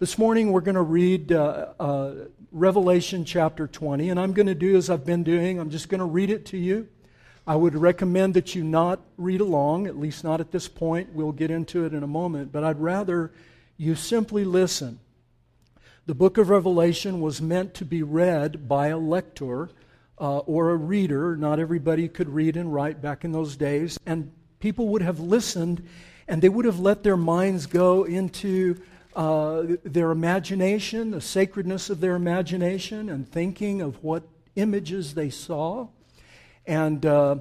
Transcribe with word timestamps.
This 0.00 0.18
morning 0.18 0.50
we're 0.50 0.60
going 0.60 0.74
to 0.74 0.82
read 0.82 1.30
uh, 1.30 1.68
uh, 1.78 2.14
Revelation 2.50 3.24
chapter 3.24 3.68
20, 3.68 4.10
and 4.10 4.18
I'm 4.18 4.32
going 4.32 4.48
to 4.48 4.54
do 4.54 4.76
as 4.76 4.90
I've 4.90 5.06
been 5.06 5.22
doing. 5.22 5.60
I'm 5.60 5.70
just 5.70 5.88
going 5.88 6.00
to 6.00 6.04
read 6.04 6.30
it 6.30 6.46
to 6.46 6.56
you. 6.56 6.88
I 7.46 7.54
would 7.54 7.76
recommend 7.76 8.34
that 8.34 8.56
you 8.56 8.64
not 8.64 8.98
read 9.16 9.40
along, 9.40 9.86
at 9.86 9.96
least 9.96 10.24
not 10.24 10.40
at 10.40 10.50
this 10.50 10.66
point. 10.66 11.12
We'll 11.12 11.30
get 11.30 11.52
into 11.52 11.84
it 11.84 11.94
in 11.94 12.02
a 12.02 12.08
moment, 12.08 12.50
but 12.50 12.64
I'd 12.64 12.80
rather 12.80 13.30
you 13.76 13.94
simply 13.94 14.44
listen. 14.44 14.98
The 16.06 16.14
book 16.16 16.38
of 16.38 16.48
Revelation 16.48 17.20
was 17.20 17.40
meant 17.40 17.72
to 17.74 17.84
be 17.84 18.02
read 18.02 18.66
by 18.66 18.88
a 18.88 18.98
lector 18.98 19.70
uh, 20.18 20.38
or 20.38 20.70
a 20.70 20.76
reader. 20.76 21.36
Not 21.36 21.60
everybody 21.60 22.08
could 22.08 22.30
read 22.30 22.56
and 22.56 22.74
write 22.74 23.00
back 23.00 23.24
in 23.24 23.30
those 23.30 23.54
days, 23.54 23.96
and 24.04 24.32
people 24.58 24.88
would 24.88 25.02
have 25.02 25.20
listened 25.20 25.86
and 26.26 26.40
they 26.40 26.48
would 26.48 26.64
have 26.64 26.80
let 26.80 27.02
their 27.02 27.16
minds 27.16 27.66
go 27.66 28.04
into 28.04 28.80
uh, 29.14 29.62
their 29.84 30.10
imagination, 30.10 31.10
the 31.10 31.20
sacredness 31.20 31.90
of 31.90 32.00
their 32.00 32.16
imagination, 32.16 33.08
and 33.08 33.28
thinking 33.28 33.80
of 33.80 34.02
what 34.02 34.24
images 34.56 35.14
they 35.14 35.30
saw. 35.30 35.88
And 36.66 37.04
uh, 37.04 37.36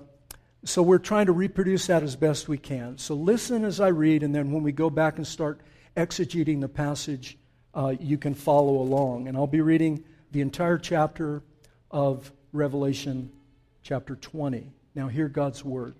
so 0.65 0.81
we're 0.81 0.97
trying 0.97 1.25
to 1.25 1.31
reproduce 1.31 1.87
that 1.87 2.03
as 2.03 2.15
best 2.15 2.47
we 2.47 2.57
can. 2.57 2.97
So 2.97 3.15
listen 3.15 3.65
as 3.65 3.79
I 3.79 3.87
read, 3.87 4.23
and 4.23 4.33
then 4.33 4.51
when 4.51 4.63
we 4.63 4.71
go 4.71 4.89
back 4.89 5.17
and 5.17 5.27
start 5.27 5.59
exegeting 5.97 6.61
the 6.61 6.69
passage, 6.69 7.37
uh, 7.73 7.95
you 7.99 8.17
can 8.17 8.33
follow 8.33 8.77
along. 8.77 9.27
And 9.27 9.35
I'll 9.35 9.47
be 9.47 9.61
reading 9.61 10.03
the 10.31 10.41
entire 10.41 10.77
chapter 10.77 11.43
of 11.91 12.31
Revelation, 12.51 13.31
chapter 13.81 14.15
20. 14.15 14.71
Now, 14.95 15.07
hear 15.07 15.27
God's 15.27 15.65
word. 15.65 15.95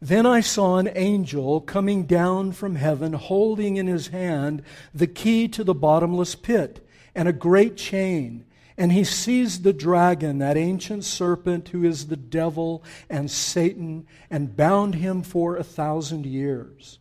Then 0.00 0.26
I 0.26 0.40
saw 0.40 0.78
an 0.78 0.90
angel 0.94 1.60
coming 1.60 2.04
down 2.04 2.52
from 2.52 2.76
heaven, 2.76 3.12
holding 3.12 3.76
in 3.76 3.86
his 3.86 4.08
hand 4.08 4.62
the 4.94 5.06
key 5.06 5.46
to 5.48 5.62
the 5.62 5.74
bottomless 5.74 6.34
pit 6.34 6.86
and 7.14 7.28
a 7.28 7.32
great 7.32 7.76
chain 7.76 8.46
and 8.80 8.92
he 8.92 9.04
seized 9.04 9.62
the 9.62 9.74
dragon, 9.74 10.38
that 10.38 10.56
ancient 10.56 11.04
serpent 11.04 11.68
who 11.68 11.84
is 11.84 12.06
the 12.06 12.16
devil 12.16 12.82
and 13.10 13.30
Satan, 13.30 14.06
and 14.30 14.56
bound 14.56 14.94
him 14.94 15.20
for 15.20 15.54
a 15.56 15.62
thousand 15.62 16.24
years. 16.24 16.98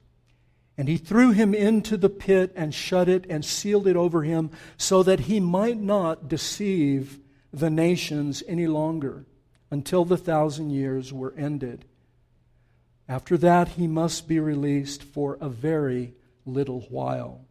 And 0.78 0.90
he 0.90 0.98
threw 0.98 1.32
him 1.32 1.54
into 1.54 1.96
the 1.96 2.10
pit 2.10 2.52
and 2.54 2.76
shut 2.76 3.08
it 3.08 3.26
and 3.30 3.46
sealed 3.46 3.88
it 3.88 3.96
over 3.96 4.24
him 4.24 4.52
so 4.76 5.02
that 5.04 5.22
he 5.22 5.40
might 5.40 5.80
not 5.80 6.28
deceive 6.28 7.18
the 7.54 7.70
nations 7.70 8.44
any 8.46 8.68
longer 8.68 9.26
until 9.72 10.04
the 10.04 10.18
thousand 10.18 10.72
years 10.72 11.14
were 11.14 11.34
ended. 11.38 11.86
After 13.10 13.38
that, 13.38 13.70
he 13.70 13.88
must 13.88 14.28
be 14.28 14.40
released 14.40 15.02
for 15.02 15.40
a 15.42 15.50
very 15.50 16.14
little 16.46 16.82
while. 16.90 17.42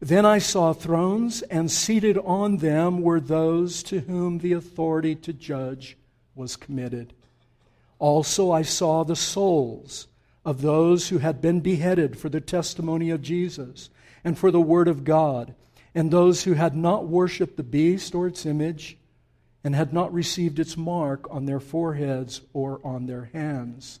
Then 0.00 0.24
I 0.24 0.38
saw 0.38 0.72
thrones, 0.72 1.42
and 1.42 1.70
seated 1.70 2.16
on 2.16 2.56
them 2.56 3.02
were 3.02 3.20
those 3.20 3.82
to 3.84 4.00
whom 4.00 4.38
the 4.38 4.54
authority 4.54 5.14
to 5.16 5.34
judge 5.34 5.98
was 6.34 6.56
committed. 6.56 7.12
Also, 7.98 8.50
I 8.50 8.62
saw 8.62 9.04
the 9.04 9.16
souls 9.16 10.08
of 10.46 10.62
those 10.62 11.10
who 11.10 11.18
had 11.18 11.42
been 11.42 11.60
beheaded 11.60 12.18
for 12.18 12.30
the 12.30 12.40
testimony 12.40 13.10
of 13.10 13.20
Jesus 13.20 13.90
and 14.24 14.38
for 14.38 14.50
the 14.50 14.60
word 14.60 14.88
of 14.88 15.04
God, 15.04 15.54
and 15.94 16.10
those 16.10 16.44
who 16.44 16.54
had 16.54 16.74
not 16.74 17.06
worshipped 17.06 17.58
the 17.58 17.62
beast 17.62 18.14
or 18.14 18.26
its 18.26 18.46
image, 18.46 18.96
and 19.62 19.74
had 19.74 19.92
not 19.92 20.12
received 20.12 20.58
its 20.58 20.76
mark 20.76 21.26
on 21.30 21.44
their 21.44 21.60
foreheads 21.60 22.40
or 22.54 22.80
on 22.82 23.06
their 23.06 23.30
hands. 23.34 24.00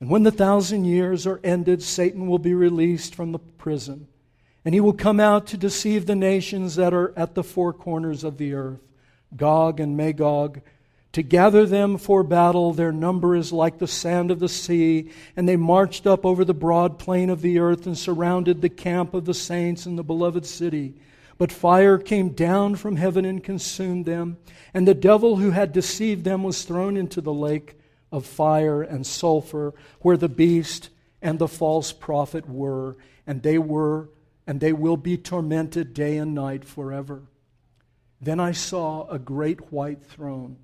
And 0.00 0.10
when 0.10 0.22
the 0.22 0.30
thousand 0.30 0.84
years 0.84 1.26
are 1.26 1.40
ended, 1.42 1.82
Satan 1.82 2.26
will 2.26 2.38
be 2.38 2.54
released 2.54 3.14
from 3.14 3.32
the 3.32 3.38
prison 3.38 4.08
and 4.66 4.74
he 4.74 4.80
will 4.80 4.92
come 4.92 5.20
out 5.20 5.46
to 5.46 5.56
deceive 5.56 6.06
the 6.06 6.16
nations 6.16 6.74
that 6.74 6.92
are 6.92 7.16
at 7.16 7.36
the 7.36 7.44
four 7.44 7.72
corners 7.72 8.24
of 8.24 8.36
the 8.36 8.54
earth, 8.54 8.80
Gog 9.36 9.78
and 9.78 9.96
Magog, 9.96 10.60
to 11.12 11.22
gather 11.22 11.64
them 11.64 11.98
for 11.98 12.24
battle. 12.24 12.72
Their 12.72 12.90
number 12.90 13.36
is 13.36 13.52
like 13.52 13.78
the 13.78 13.86
sand 13.86 14.32
of 14.32 14.40
the 14.40 14.48
sea. 14.48 15.12
And 15.36 15.48
they 15.48 15.54
marched 15.54 16.04
up 16.04 16.26
over 16.26 16.44
the 16.44 16.52
broad 16.52 16.98
plain 16.98 17.30
of 17.30 17.42
the 17.42 17.60
earth 17.60 17.86
and 17.86 17.96
surrounded 17.96 18.60
the 18.60 18.68
camp 18.68 19.14
of 19.14 19.24
the 19.24 19.34
saints 19.34 19.86
in 19.86 19.94
the 19.94 20.02
beloved 20.02 20.44
city. 20.44 20.94
But 21.38 21.52
fire 21.52 21.96
came 21.96 22.30
down 22.30 22.74
from 22.74 22.96
heaven 22.96 23.24
and 23.24 23.44
consumed 23.44 24.04
them. 24.04 24.36
And 24.74 24.86
the 24.86 24.94
devil 24.94 25.36
who 25.36 25.52
had 25.52 25.72
deceived 25.72 26.24
them 26.24 26.42
was 26.42 26.64
thrown 26.64 26.96
into 26.96 27.20
the 27.20 27.32
lake 27.32 27.78
of 28.16 28.24
fire 28.24 28.82
and 28.82 29.06
sulfur, 29.06 29.74
where 30.00 30.16
the 30.16 30.28
beast 30.28 30.88
and 31.20 31.38
the 31.38 31.48
false 31.48 31.92
prophet 31.92 32.48
were. 32.48 32.96
And 33.26 33.42
they 33.42 33.58
were 33.58 34.08
and 34.46 34.60
they 34.60 34.72
will 34.72 34.96
be 34.96 35.16
tormented 35.16 35.92
day 35.92 36.16
and 36.16 36.34
night 36.34 36.64
forever. 36.64 37.22
Then 38.20 38.38
I 38.38 38.52
saw 38.52 39.06
a 39.08 39.18
great 39.18 39.72
white 39.72 40.04
throne, 40.04 40.58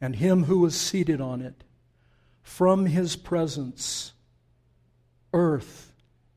and 0.00 0.16
him 0.16 0.44
who 0.44 0.60
was 0.60 0.74
seated 0.74 1.20
on 1.20 1.42
it. 1.42 1.62
From 2.42 2.86
his 2.86 3.16
presence, 3.16 4.12
earth 5.32 5.92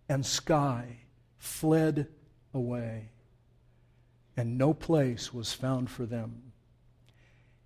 and 0.10 0.26
sky 0.26 0.98
fled 1.38 2.08
away, 2.54 3.10
and 4.36 4.58
no 4.58 4.74
place 4.74 5.34
was 5.34 5.54
found 5.54 5.90
for 5.90 6.06
them. 6.06 6.43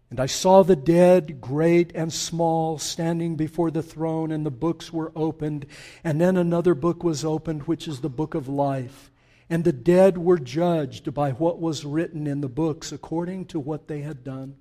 And 0.10 0.20
I 0.22 0.26
saw 0.26 0.64
the 0.64 0.76
dead, 0.76 1.42
great 1.42 1.92
and 1.94 2.14
small, 2.14 2.78
standing 2.78 3.36
before 3.36 3.72
the 3.72 3.84
throne, 3.84 4.32
and 4.32 4.46
the 4.46 4.52
books 4.52 4.94
were 4.94 5.12
opened. 5.16 5.66
And 6.04 6.22
then 6.22 6.38
another 6.38 6.74
book 6.74 7.04
was 7.04 7.26
opened, 7.26 7.64
which 7.64 7.88
is 7.88 8.00
the 8.00 8.10
book 8.10 8.34
of 8.34 8.48
life. 8.48 9.12
And 9.50 9.64
the 9.64 9.74
dead 9.74 10.18
were 10.18 10.40
judged 10.40 11.14
by 11.14 11.32
what 11.32 11.60
was 11.60 11.86
written 11.86 12.26
in 12.26 12.42
the 12.42 12.50
books 12.50 12.92
according 12.92 13.46
to 13.48 13.60
what 13.60 13.88
they 13.88 14.02
had 14.02 14.24
done. 14.24 14.56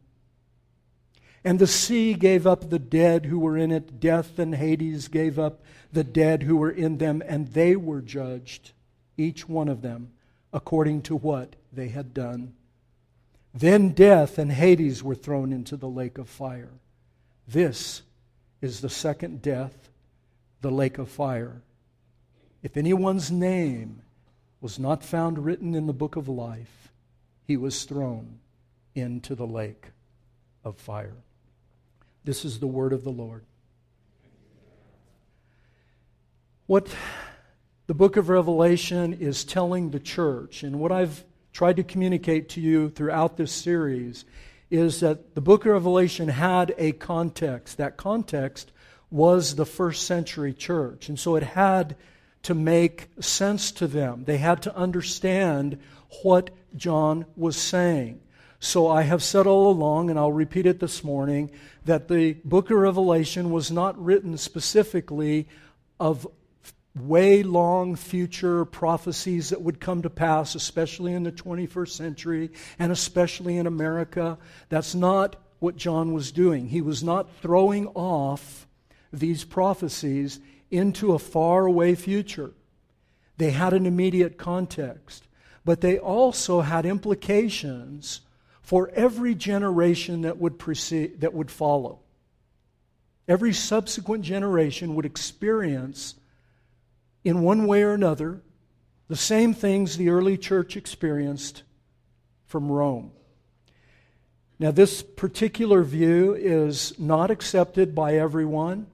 And 1.44 1.60
the 1.60 1.68
sea 1.68 2.14
gave 2.14 2.44
up 2.44 2.68
the 2.68 2.80
dead 2.80 3.26
who 3.26 3.38
were 3.38 3.56
in 3.56 3.70
it. 3.70 4.00
Death 4.00 4.40
and 4.40 4.52
Hades 4.52 5.06
gave 5.06 5.38
up 5.38 5.62
the 5.92 6.02
dead 6.02 6.42
who 6.42 6.56
were 6.56 6.72
in 6.72 6.98
them, 6.98 7.22
and 7.24 7.46
they 7.48 7.76
were 7.76 8.02
judged, 8.02 8.72
each 9.16 9.48
one 9.48 9.68
of 9.68 9.80
them, 9.80 10.10
according 10.52 11.02
to 11.02 11.14
what 11.14 11.54
they 11.72 11.88
had 11.88 12.12
done. 12.12 12.54
Then 13.58 13.92
death 13.92 14.36
and 14.36 14.52
Hades 14.52 15.02
were 15.02 15.14
thrown 15.14 15.50
into 15.50 15.78
the 15.78 15.88
lake 15.88 16.18
of 16.18 16.28
fire. 16.28 16.72
This 17.48 18.02
is 18.60 18.82
the 18.82 18.90
second 18.90 19.40
death, 19.40 19.88
the 20.60 20.70
lake 20.70 20.98
of 20.98 21.08
fire. 21.08 21.62
If 22.62 22.76
anyone's 22.76 23.30
name 23.30 24.02
was 24.60 24.78
not 24.78 25.02
found 25.02 25.38
written 25.38 25.74
in 25.74 25.86
the 25.86 25.94
book 25.94 26.16
of 26.16 26.28
life, 26.28 26.92
he 27.46 27.56
was 27.56 27.84
thrown 27.84 28.40
into 28.94 29.34
the 29.34 29.46
lake 29.46 29.86
of 30.62 30.76
fire. 30.76 31.16
This 32.24 32.44
is 32.44 32.58
the 32.58 32.66
word 32.66 32.92
of 32.92 33.04
the 33.04 33.10
Lord. 33.10 33.44
What 36.66 36.94
the 37.86 37.94
book 37.94 38.18
of 38.18 38.28
Revelation 38.28 39.14
is 39.14 39.44
telling 39.44 39.90
the 39.90 40.00
church, 40.00 40.62
and 40.62 40.78
what 40.78 40.92
I've 40.92 41.24
tried 41.56 41.76
to 41.76 41.82
communicate 41.82 42.50
to 42.50 42.60
you 42.60 42.90
throughout 42.90 43.38
this 43.38 43.50
series 43.50 44.26
is 44.70 45.00
that 45.00 45.34
the 45.34 45.40
book 45.40 45.64
of 45.64 45.72
Revelation 45.72 46.28
had 46.28 46.74
a 46.76 46.92
context. 46.92 47.78
That 47.78 47.96
context 47.96 48.72
was 49.10 49.54
the 49.54 49.64
first 49.64 50.04
century 50.04 50.52
church. 50.52 51.08
And 51.08 51.18
so 51.18 51.34
it 51.34 51.42
had 51.42 51.96
to 52.42 52.54
make 52.54 53.08
sense 53.20 53.72
to 53.72 53.86
them. 53.86 54.24
They 54.26 54.36
had 54.36 54.60
to 54.64 54.76
understand 54.76 55.78
what 56.22 56.50
John 56.76 57.24
was 57.36 57.56
saying. 57.56 58.20
So 58.60 58.90
I 58.90 59.00
have 59.00 59.22
said 59.22 59.46
all 59.46 59.70
along, 59.70 60.10
and 60.10 60.18
I'll 60.18 60.32
repeat 60.32 60.66
it 60.66 60.78
this 60.78 61.02
morning, 61.02 61.50
that 61.86 62.08
the 62.08 62.34
book 62.44 62.70
of 62.70 62.76
Revelation 62.76 63.50
was 63.50 63.70
not 63.70 63.98
written 63.98 64.36
specifically 64.36 65.48
of 65.98 66.26
way 66.96 67.42
long 67.42 67.94
future 67.94 68.64
prophecies 68.64 69.50
that 69.50 69.60
would 69.60 69.80
come 69.80 70.02
to 70.02 70.10
pass, 70.10 70.54
especially 70.54 71.12
in 71.12 71.22
the 71.22 71.32
21st 71.32 71.90
century 71.90 72.50
and 72.78 72.90
especially 72.90 73.56
in 73.56 73.66
America. 73.66 74.38
That's 74.68 74.94
not 74.94 75.36
what 75.58 75.76
John 75.76 76.12
was 76.12 76.32
doing. 76.32 76.68
He 76.68 76.80
was 76.80 77.02
not 77.02 77.30
throwing 77.42 77.86
off 77.88 78.66
these 79.12 79.44
prophecies 79.44 80.40
into 80.70 81.12
a 81.12 81.18
faraway 81.18 81.94
future. 81.94 82.52
They 83.36 83.50
had 83.50 83.72
an 83.72 83.86
immediate 83.86 84.38
context, 84.38 85.28
but 85.64 85.80
they 85.80 85.98
also 85.98 86.62
had 86.62 86.86
implications 86.86 88.20
for 88.62 88.90
every 88.94 89.34
generation 89.34 90.22
that 90.22 90.38
would 90.38 90.58
precede, 90.58 91.20
that 91.20 91.34
would 91.34 91.50
follow. 91.50 92.00
Every 93.28 93.52
subsequent 93.52 94.24
generation 94.24 94.94
would 94.94 95.04
experience, 95.04 96.14
in 97.26 97.42
one 97.42 97.66
way 97.66 97.82
or 97.82 97.92
another, 97.92 98.40
the 99.08 99.16
same 99.16 99.52
things 99.52 99.96
the 99.96 100.10
early 100.10 100.38
church 100.38 100.76
experienced 100.76 101.64
from 102.44 102.70
Rome. 102.70 103.10
Now, 104.60 104.70
this 104.70 105.02
particular 105.02 105.82
view 105.82 106.36
is 106.36 106.96
not 107.00 107.32
accepted 107.32 107.96
by 107.96 108.14
everyone, 108.14 108.86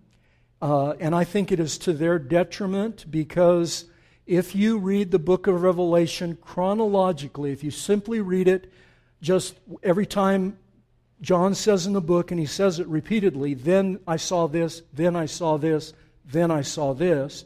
uh, 0.63 0.93
and 0.93 1.15
I 1.15 1.25
think 1.25 1.53
it 1.53 1.61
is 1.61 1.77
to 1.79 1.93
their 1.93 2.19
detriment 2.19 3.05
because 3.11 3.85
if 4.25 4.55
you 4.55 4.79
read 4.79 5.11
the 5.11 5.19
book 5.19 5.47
of 5.47 5.61
Revelation 5.61 6.39
chronologically, 6.41 7.53
if 7.53 7.63
you 7.63 7.71
simply 7.71 8.23
read 8.23 8.49
it 8.49 8.73
just 9.21 9.57
every 9.83 10.07
time 10.07 10.57
John 11.21 11.55
says 11.55 11.87
in 11.87 11.93
the 11.93 12.01
book, 12.01 12.31
and 12.31 12.41
he 12.41 12.47
says 12.47 12.81
it 12.81 12.87
repeatedly, 12.87 13.53
then 13.53 14.01
I 14.07 14.17
saw 14.17 14.49
this, 14.49 14.81
then 14.91 15.17
I 15.17 15.27
saw 15.27 15.59
this, 15.59 15.93
then 16.25 16.51
I 16.51 16.63
saw 16.63 16.95
this. 16.95 17.45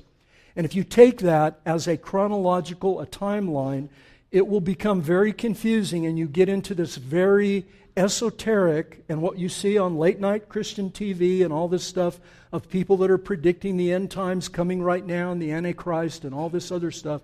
And 0.57 0.65
if 0.65 0.75
you 0.75 0.83
take 0.83 1.19
that 1.19 1.61
as 1.67 1.87
a 1.87 1.97
chronological, 1.97 3.01
a 3.01 3.07
timeline, 3.07 3.89
it 4.33 4.47
will 4.47 4.61
become 4.61 5.01
very 5.01 5.33
confusing, 5.33 6.07
and 6.07 6.19
you 6.19 6.27
get 6.27 6.49
into 6.49 6.75
this 6.75 6.97
very 6.97 7.67
esoteric 7.97 9.05
and 9.09 9.23
what 9.23 9.39
you 9.39 9.49
see 9.49 9.79
on 9.79 9.97
late 9.97 10.21
night 10.21 10.49
Christian 10.49 10.91
TV 10.91 11.45
and 11.45 11.53
all 11.53 11.69
this 11.69 11.85
stuff 11.85 12.21
of 12.53 12.69
people 12.69 12.97
that 12.99 13.11
are 13.11 13.19
predicting 13.19 13.77
the 13.77 13.93
end 13.93 14.11
times 14.11 14.49
coming 14.49 14.83
right 14.83 15.05
now 15.05 15.33
and 15.33 15.41
the 15.41 15.53
Antichrist 15.53 16.25
and 16.25 16.35
all 16.35 16.49
this 16.49 16.71
other 16.71 16.91
stuff. 16.91 17.23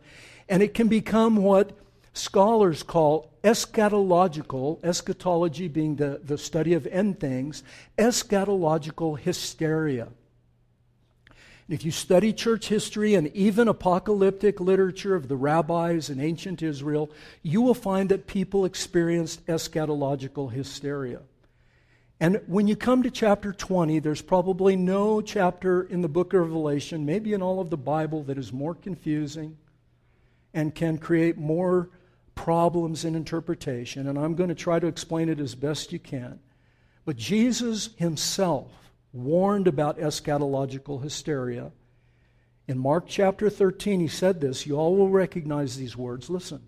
And 0.48 0.62
it 0.62 0.74
can 0.74 0.88
become 0.88 1.36
what 1.36 1.72
scholars 2.14 2.82
call 2.82 3.30
eschatological, 3.42 4.82
eschatology 4.84 5.68
being 5.68 5.96
the, 5.96 6.20
the 6.24 6.38
study 6.38 6.74
of 6.74 6.86
end 6.86 7.20
things, 7.20 7.62
eschatological 7.98 9.18
hysteria. 9.18 10.08
If 11.72 11.86
you 11.86 11.90
study 11.90 12.34
church 12.34 12.68
history 12.68 13.14
and 13.14 13.28
even 13.28 13.66
apocalyptic 13.66 14.60
literature 14.60 15.14
of 15.14 15.28
the 15.28 15.36
rabbis 15.36 16.10
in 16.10 16.20
ancient 16.20 16.60
Israel, 16.60 17.10
you 17.42 17.62
will 17.62 17.72
find 17.72 18.10
that 18.10 18.26
people 18.26 18.66
experienced 18.66 19.46
eschatological 19.46 20.52
hysteria. 20.52 21.20
And 22.20 22.42
when 22.46 22.68
you 22.68 22.76
come 22.76 23.02
to 23.04 23.10
chapter 23.10 23.54
20, 23.54 24.00
there's 24.00 24.20
probably 24.20 24.76
no 24.76 25.22
chapter 25.22 25.84
in 25.84 26.02
the 26.02 26.10
book 26.10 26.34
of 26.34 26.42
Revelation, 26.42 27.06
maybe 27.06 27.32
in 27.32 27.40
all 27.40 27.58
of 27.58 27.70
the 27.70 27.78
Bible, 27.78 28.22
that 28.24 28.36
is 28.36 28.52
more 28.52 28.74
confusing 28.74 29.56
and 30.52 30.74
can 30.74 30.98
create 30.98 31.38
more 31.38 31.88
problems 32.34 33.06
in 33.06 33.14
interpretation, 33.14 34.08
and 34.08 34.18
I'm 34.18 34.34
going 34.34 34.50
to 34.50 34.54
try 34.54 34.78
to 34.78 34.88
explain 34.88 35.30
it 35.30 35.40
as 35.40 35.54
best 35.54 35.90
you 35.90 35.98
can. 35.98 36.38
But 37.06 37.16
Jesus 37.16 37.88
himself 37.96 38.81
warned 39.12 39.68
about 39.68 39.98
eschatological 39.98 41.02
hysteria. 41.02 41.72
In 42.66 42.78
Mark 42.78 43.04
chapter 43.06 43.50
13, 43.50 44.00
he 44.00 44.08
said 44.08 44.40
this. 44.40 44.66
You 44.66 44.76
all 44.76 44.96
will 44.96 45.10
recognize 45.10 45.76
these 45.76 45.96
words. 45.96 46.30
Listen. 46.30 46.62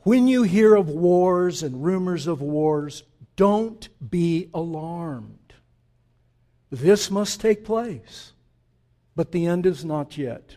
When 0.00 0.28
you 0.28 0.42
hear 0.42 0.74
of 0.74 0.88
wars 0.88 1.62
and 1.62 1.82
rumors 1.82 2.26
of 2.26 2.42
wars, 2.42 3.04
don't 3.36 3.88
be 4.10 4.50
alarmed. 4.52 5.54
This 6.70 7.10
must 7.10 7.40
take 7.40 7.64
place, 7.64 8.32
but 9.16 9.32
the 9.32 9.46
end 9.46 9.64
is 9.64 9.84
not 9.84 10.18
yet. 10.18 10.56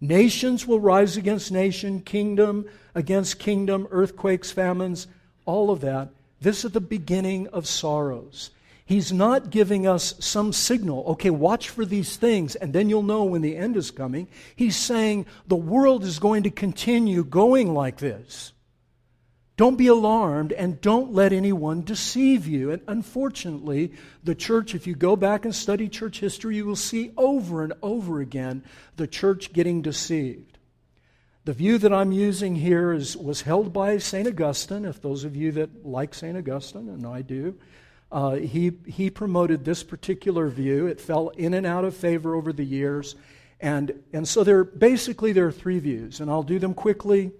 Nations 0.00 0.66
will 0.66 0.80
rise 0.80 1.16
against 1.16 1.50
nation, 1.50 2.00
kingdom 2.00 2.66
against 2.94 3.38
kingdom, 3.38 3.88
earthquakes, 3.90 4.50
famines, 4.50 5.06
all 5.44 5.70
of 5.70 5.80
that. 5.80 6.10
This 6.40 6.64
is 6.64 6.72
the 6.72 6.80
beginning 6.80 7.48
of 7.48 7.66
sorrows. 7.66 8.50
He's 8.90 9.12
not 9.12 9.50
giving 9.50 9.86
us 9.86 10.16
some 10.18 10.52
signal, 10.52 11.04
okay, 11.10 11.30
watch 11.30 11.68
for 11.68 11.84
these 11.84 12.16
things, 12.16 12.56
and 12.56 12.72
then 12.72 12.88
you'll 12.88 13.04
know 13.04 13.22
when 13.22 13.40
the 13.40 13.56
end 13.56 13.76
is 13.76 13.92
coming. 13.92 14.26
He's 14.56 14.74
saying 14.74 15.26
the 15.46 15.54
world 15.54 16.02
is 16.02 16.18
going 16.18 16.42
to 16.42 16.50
continue 16.50 17.22
going 17.22 17.72
like 17.72 17.98
this. 17.98 18.52
Don't 19.56 19.76
be 19.76 19.86
alarmed 19.86 20.50
and 20.50 20.80
don't 20.80 21.12
let 21.12 21.32
anyone 21.32 21.82
deceive 21.82 22.48
you. 22.48 22.72
And 22.72 22.82
unfortunately, 22.88 23.92
the 24.24 24.34
church, 24.34 24.74
if 24.74 24.88
you 24.88 24.96
go 24.96 25.14
back 25.14 25.44
and 25.44 25.54
study 25.54 25.88
church 25.88 26.18
history, 26.18 26.56
you 26.56 26.66
will 26.66 26.74
see 26.74 27.12
over 27.16 27.62
and 27.62 27.74
over 27.84 28.20
again 28.20 28.64
the 28.96 29.06
church 29.06 29.52
getting 29.52 29.82
deceived. 29.82 30.58
The 31.44 31.52
view 31.52 31.78
that 31.78 31.92
I'm 31.92 32.10
using 32.10 32.56
here 32.56 32.92
is, 32.92 33.16
was 33.16 33.42
held 33.42 33.72
by 33.72 33.98
St. 33.98 34.26
Augustine, 34.26 34.84
if 34.84 35.00
those 35.00 35.22
of 35.22 35.36
you 35.36 35.52
that 35.52 35.86
like 35.86 36.12
St. 36.12 36.36
Augustine, 36.36 36.88
and 36.88 37.06
I 37.06 37.22
do. 37.22 37.56
Uh, 38.12 38.34
he, 38.34 38.72
he 38.86 39.08
promoted 39.10 39.64
this 39.64 39.82
particular 39.82 40.48
view. 40.48 40.86
It 40.86 41.00
fell 41.00 41.28
in 41.28 41.54
and 41.54 41.66
out 41.66 41.84
of 41.84 41.94
favor 41.94 42.34
over 42.34 42.52
the 42.52 42.64
years. 42.64 43.14
And, 43.60 44.02
and 44.12 44.26
so 44.26 44.42
there, 44.42 44.64
basically 44.64 45.32
there 45.32 45.46
are 45.46 45.52
three 45.52 45.78
views, 45.78 46.20
and 46.20 46.30
I'll 46.30 46.42
do 46.42 46.58
them 46.58 46.74
quickly. 46.74 47.30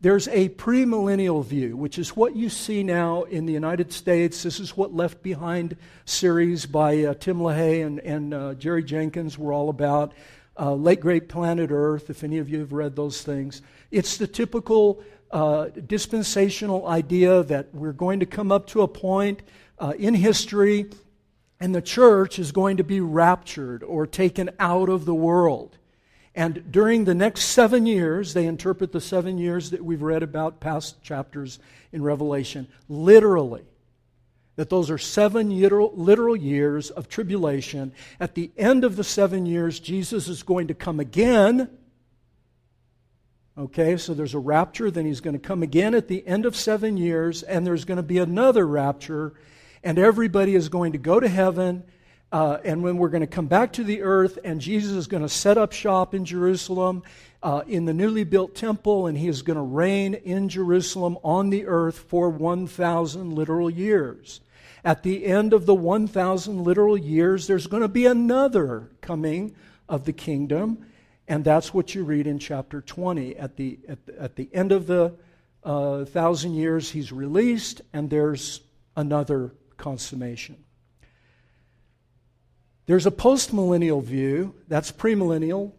There's 0.00 0.28
a 0.28 0.50
premillennial 0.50 1.44
view, 1.44 1.76
which 1.76 1.98
is 1.98 2.14
what 2.14 2.36
you 2.36 2.48
see 2.48 2.82
now 2.82 3.22
in 3.22 3.46
the 3.46 3.52
United 3.52 3.92
States. 3.92 4.42
This 4.42 4.60
is 4.60 4.76
what 4.76 4.94
Left 4.94 5.22
Behind 5.22 5.76
series 6.04 6.66
by 6.66 7.04
uh, 7.04 7.14
Tim 7.14 7.38
LaHaye 7.38 7.86
and, 7.86 8.00
and 8.00 8.34
uh, 8.34 8.54
Jerry 8.54 8.84
Jenkins 8.84 9.38
were 9.38 9.52
all 9.52 9.68
about. 9.68 10.12
Uh, 10.58 10.74
Late 10.74 11.00
Great 11.00 11.28
Planet 11.28 11.70
Earth, 11.72 12.10
if 12.10 12.22
any 12.22 12.38
of 12.38 12.48
you 12.48 12.60
have 12.60 12.72
read 12.72 12.94
those 12.94 13.22
things. 13.22 13.62
It's 13.90 14.16
the 14.16 14.26
typical 14.26 15.02
uh, 15.30 15.70
dispensational 15.86 16.86
idea 16.86 17.42
that 17.44 17.74
we're 17.74 17.92
going 17.92 18.20
to 18.20 18.26
come 18.26 18.52
up 18.52 18.66
to 18.68 18.82
a 18.82 18.88
point 18.88 19.42
uh, 19.78 19.92
in 19.98 20.14
history 20.14 20.90
and 21.60 21.74
the 21.74 21.82
church 21.82 22.38
is 22.38 22.52
going 22.52 22.76
to 22.76 22.84
be 22.84 23.00
raptured 23.00 23.82
or 23.82 24.06
taken 24.06 24.50
out 24.58 24.88
of 24.88 25.04
the 25.04 25.14
world. 25.14 25.78
And 26.34 26.70
during 26.70 27.04
the 27.04 27.14
next 27.14 27.44
seven 27.44 27.86
years, 27.86 28.34
they 28.34 28.46
interpret 28.46 28.92
the 28.92 29.00
seven 29.00 29.38
years 29.38 29.70
that 29.70 29.84
we've 29.84 30.02
read 30.02 30.22
about 30.22 30.60
past 30.60 31.00
chapters 31.02 31.60
in 31.92 32.02
Revelation 32.02 32.66
literally. 32.88 33.62
That 34.56 34.68
those 34.68 34.90
are 34.90 34.98
seven 34.98 35.48
literal 35.50 36.36
years 36.36 36.90
of 36.90 37.08
tribulation. 37.08 37.92
At 38.20 38.34
the 38.34 38.50
end 38.56 38.84
of 38.84 38.96
the 38.96 39.04
seven 39.04 39.46
years, 39.46 39.80
Jesus 39.80 40.28
is 40.28 40.42
going 40.42 40.68
to 40.68 40.74
come 40.74 41.00
again. 41.00 41.70
Okay, 43.56 43.96
so 43.96 44.14
there's 44.14 44.34
a 44.34 44.38
rapture, 44.38 44.90
then 44.90 45.06
he's 45.06 45.20
going 45.20 45.34
to 45.34 45.40
come 45.40 45.62
again 45.62 45.94
at 45.94 46.08
the 46.08 46.26
end 46.26 46.44
of 46.44 46.56
seven 46.56 46.96
years, 46.96 47.44
and 47.44 47.64
there's 47.64 47.84
going 47.84 47.96
to 47.96 48.02
be 48.02 48.18
another 48.18 48.66
rapture, 48.66 49.34
and 49.84 49.98
everybody 49.98 50.56
is 50.56 50.68
going 50.68 50.92
to 50.92 50.98
go 50.98 51.20
to 51.20 51.28
heaven 51.28 51.84
uh, 52.34 52.58
and 52.64 52.82
when 52.82 52.96
we're 52.96 53.10
going 53.10 53.20
to 53.20 53.28
come 53.28 53.46
back 53.46 53.74
to 53.74 53.84
the 53.84 54.02
earth, 54.02 54.40
and 54.42 54.60
Jesus 54.60 54.90
is 54.90 55.06
going 55.06 55.22
to 55.22 55.28
set 55.28 55.56
up 55.56 55.72
shop 55.72 56.16
in 56.16 56.24
Jerusalem 56.24 57.04
uh, 57.44 57.62
in 57.68 57.84
the 57.84 57.94
newly 57.94 58.24
built 58.24 58.56
temple, 58.56 59.06
and 59.06 59.16
he 59.16 59.28
is 59.28 59.42
going 59.42 59.56
to 59.56 59.62
reign 59.62 60.14
in 60.14 60.48
Jerusalem 60.48 61.16
on 61.22 61.50
the 61.50 61.66
earth 61.66 61.96
for 61.96 62.28
1,000 62.28 63.36
literal 63.36 63.70
years. 63.70 64.40
At 64.84 65.04
the 65.04 65.26
end 65.26 65.52
of 65.52 65.64
the 65.64 65.76
1,000 65.76 66.64
literal 66.64 66.98
years, 66.98 67.46
there's 67.46 67.68
going 67.68 67.82
to 67.82 67.88
be 67.88 68.06
another 68.06 68.90
coming 69.00 69.54
of 69.88 70.04
the 70.04 70.12
kingdom, 70.12 70.84
and 71.28 71.44
that's 71.44 71.72
what 71.72 71.94
you 71.94 72.02
read 72.02 72.26
in 72.26 72.40
chapter 72.40 72.80
20. 72.80 73.36
At 73.36 73.54
the, 73.54 73.78
at 73.88 74.06
the, 74.06 74.20
at 74.20 74.34
the 74.34 74.48
end 74.52 74.72
of 74.72 74.88
the 74.88 75.14
uh, 75.62 76.04
thousand 76.04 76.54
years, 76.54 76.90
he's 76.90 77.12
released, 77.12 77.80
and 77.92 78.10
there's 78.10 78.60
another 78.96 79.52
consummation. 79.76 80.56
There's 82.86 83.06
a 83.06 83.10
postmillennial 83.10 84.02
view, 84.02 84.54
that's 84.68 84.92
premillennial. 84.92 85.72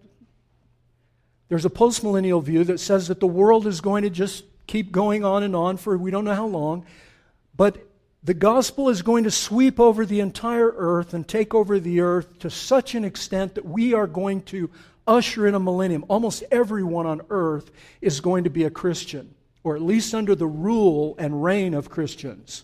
There's 1.49 1.65
a 1.65 1.69
postmillennial 1.69 2.43
view 2.43 2.63
that 2.63 2.79
says 2.79 3.07
that 3.09 3.19
the 3.19 3.27
world 3.27 3.67
is 3.67 3.81
going 3.81 4.03
to 4.03 4.09
just 4.09 4.43
keep 4.65 4.91
going 4.91 5.23
on 5.23 5.43
and 5.43 5.55
on 5.55 5.77
for 5.77 5.97
we 5.97 6.09
don't 6.09 6.25
know 6.25 6.33
how 6.33 6.47
long, 6.47 6.85
but 7.55 7.77
the 8.23 8.33
gospel 8.33 8.89
is 8.89 9.03
going 9.03 9.25
to 9.25 9.31
sweep 9.31 9.79
over 9.79 10.03
the 10.03 10.19
entire 10.19 10.73
earth 10.75 11.13
and 11.13 11.27
take 11.27 11.53
over 11.53 11.79
the 11.79 11.99
earth 11.99 12.39
to 12.39 12.49
such 12.49 12.95
an 12.95 13.05
extent 13.05 13.53
that 13.53 13.65
we 13.65 13.93
are 13.93 14.07
going 14.07 14.41
to 14.43 14.71
usher 15.07 15.45
in 15.45 15.53
a 15.53 15.59
millennium. 15.59 16.03
Almost 16.07 16.43
everyone 16.49 17.05
on 17.05 17.21
earth 17.29 17.69
is 18.01 18.21
going 18.21 18.45
to 18.45 18.49
be 18.49 18.63
a 18.63 18.71
Christian, 18.71 19.35
or 19.63 19.75
at 19.75 19.83
least 19.83 20.15
under 20.15 20.33
the 20.33 20.47
rule 20.47 21.15
and 21.19 21.43
reign 21.43 21.75
of 21.75 21.91
Christians. 21.91 22.63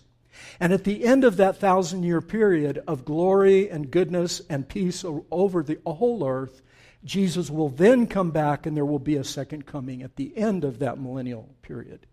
And 0.60 0.72
at 0.72 0.84
the 0.84 1.04
end 1.04 1.24
of 1.24 1.36
that 1.36 1.56
thousand 1.56 2.02
year 2.02 2.20
period 2.20 2.82
of 2.86 3.04
glory 3.04 3.68
and 3.70 3.90
goodness 3.90 4.40
and 4.48 4.68
peace 4.68 5.04
over 5.30 5.62
the 5.62 5.78
whole 5.86 6.26
earth, 6.26 6.62
Jesus 7.04 7.50
will 7.50 7.68
then 7.68 8.06
come 8.06 8.30
back 8.30 8.66
and 8.66 8.76
there 8.76 8.86
will 8.86 8.98
be 8.98 9.16
a 9.16 9.24
second 9.24 9.66
coming 9.66 10.02
at 10.02 10.16
the 10.16 10.36
end 10.36 10.64
of 10.64 10.78
that 10.78 11.00
millennial 11.00 11.48
period. 11.62 12.06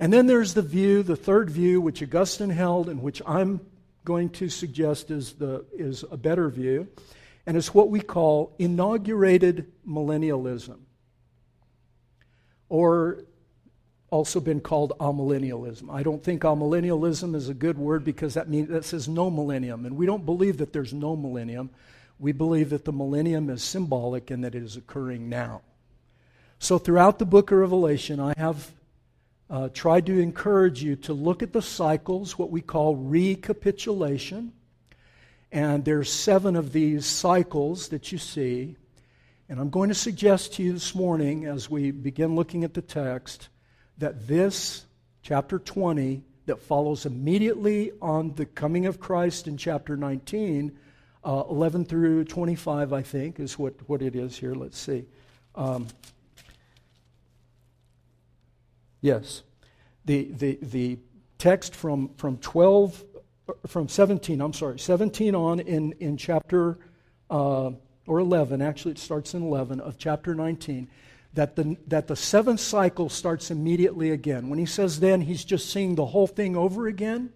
And 0.00 0.12
then 0.12 0.26
there's 0.26 0.54
the 0.54 0.62
view, 0.62 1.02
the 1.02 1.16
third 1.16 1.50
view, 1.50 1.80
which 1.80 2.02
Augustine 2.02 2.50
held 2.50 2.88
and 2.88 3.00
which 3.00 3.22
I'm 3.24 3.60
going 4.04 4.30
to 4.30 4.48
suggest 4.48 5.10
is, 5.10 5.34
the, 5.34 5.64
is 5.72 6.04
a 6.10 6.16
better 6.16 6.48
view. 6.48 6.88
and 7.46 7.56
it's 7.56 7.74
what 7.74 7.90
we 7.90 8.00
call 8.00 8.54
inaugurated 8.58 9.70
millennialism, 9.86 10.78
or 12.68 13.24
also 14.14 14.38
been 14.38 14.60
called 14.60 14.92
amillennialism. 15.00 15.92
I 15.92 16.04
don't 16.04 16.22
think 16.22 16.42
amillennialism 16.42 17.34
is 17.34 17.48
a 17.48 17.54
good 17.54 17.76
word 17.76 18.04
because 18.04 18.34
that 18.34 18.48
means 18.48 18.68
that 18.68 18.84
says 18.84 19.08
no 19.08 19.28
millennium, 19.28 19.84
and 19.84 19.96
we 19.96 20.06
don't 20.06 20.24
believe 20.24 20.58
that 20.58 20.72
there's 20.72 20.94
no 20.94 21.16
millennium. 21.16 21.70
We 22.20 22.30
believe 22.30 22.70
that 22.70 22.84
the 22.84 22.92
millennium 22.92 23.50
is 23.50 23.64
symbolic 23.64 24.30
and 24.30 24.44
that 24.44 24.54
it 24.54 24.62
is 24.62 24.76
occurring 24.76 25.28
now. 25.28 25.62
So, 26.60 26.78
throughout 26.78 27.18
the 27.18 27.26
book 27.26 27.50
of 27.50 27.58
Revelation, 27.58 28.20
I 28.20 28.34
have 28.36 28.70
uh, 29.50 29.70
tried 29.70 30.06
to 30.06 30.20
encourage 30.20 30.80
you 30.80 30.94
to 30.94 31.12
look 31.12 31.42
at 31.42 31.52
the 31.52 31.60
cycles, 31.60 32.38
what 32.38 32.52
we 32.52 32.60
call 32.60 32.94
recapitulation. 32.94 34.52
And 35.50 35.84
there's 35.84 36.12
seven 36.12 36.54
of 36.54 36.72
these 36.72 37.04
cycles 37.04 37.88
that 37.88 38.12
you 38.12 38.18
see. 38.18 38.76
And 39.48 39.58
I'm 39.58 39.70
going 39.70 39.88
to 39.88 39.94
suggest 39.94 40.54
to 40.54 40.62
you 40.62 40.72
this 40.72 40.94
morning, 40.94 41.46
as 41.46 41.68
we 41.68 41.90
begin 41.90 42.36
looking 42.36 42.62
at 42.62 42.74
the 42.74 42.80
text, 42.80 43.48
that 43.98 44.26
this, 44.26 44.84
chapter 45.22 45.58
20, 45.58 46.22
that 46.46 46.60
follows 46.60 47.06
immediately 47.06 47.92
on 48.02 48.34
the 48.34 48.44
coming 48.44 48.86
of 48.86 49.00
Christ 49.00 49.48
in 49.48 49.56
chapter 49.56 49.96
19, 49.96 50.76
uh, 51.24 51.44
11 51.48 51.86
through 51.86 52.24
25, 52.24 52.92
I 52.92 53.02
think, 53.02 53.40
is 53.40 53.58
what, 53.58 53.74
what 53.88 54.02
it 54.02 54.14
is 54.14 54.36
here. 54.36 54.54
Let's 54.54 54.78
see. 54.78 55.06
Um, 55.54 55.86
yes. 59.00 59.42
The, 60.04 60.24
the, 60.32 60.58
the 60.60 60.98
text 61.38 61.74
from, 61.74 62.10
from 62.16 62.36
12, 62.38 63.04
from 63.66 63.88
17, 63.88 64.40
I'm 64.40 64.52
sorry, 64.52 64.78
17 64.78 65.34
on 65.34 65.60
in, 65.60 65.92
in 65.92 66.18
chapter, 66.18 66.78
uh, 67.30 67.70
or 68.06 68.18
11, 68.18 68.60
actually 68.60 68.92
it 68.92 68.98
starts 68.98 69.32
in 69.32 69.42
11 69.42 69.80
of 69.80 69.96
chapter 69.96 70.34
19 70.34 70.88
that 71.34 71.56
the, 71.56 71.76
that 71.88 72.06
the 72.06 72.16
seventh 72.16 72.60
cycle 72.60 73.08
starts 73.08 73.50
immediately 73.50 74.10
again. 74.10 74.48
When 74.48 74.58
he 74.58 74.66
says 74.66 75.00
then, 75.00 75.20
he's 75.20 75.44
just 75.44 75.70
seeing 75.70 75.94
the 75.94 76.06
whole 76.06 76.26
thing 76.26 76.56
over 76.56 76.86
again. 76.86 77.32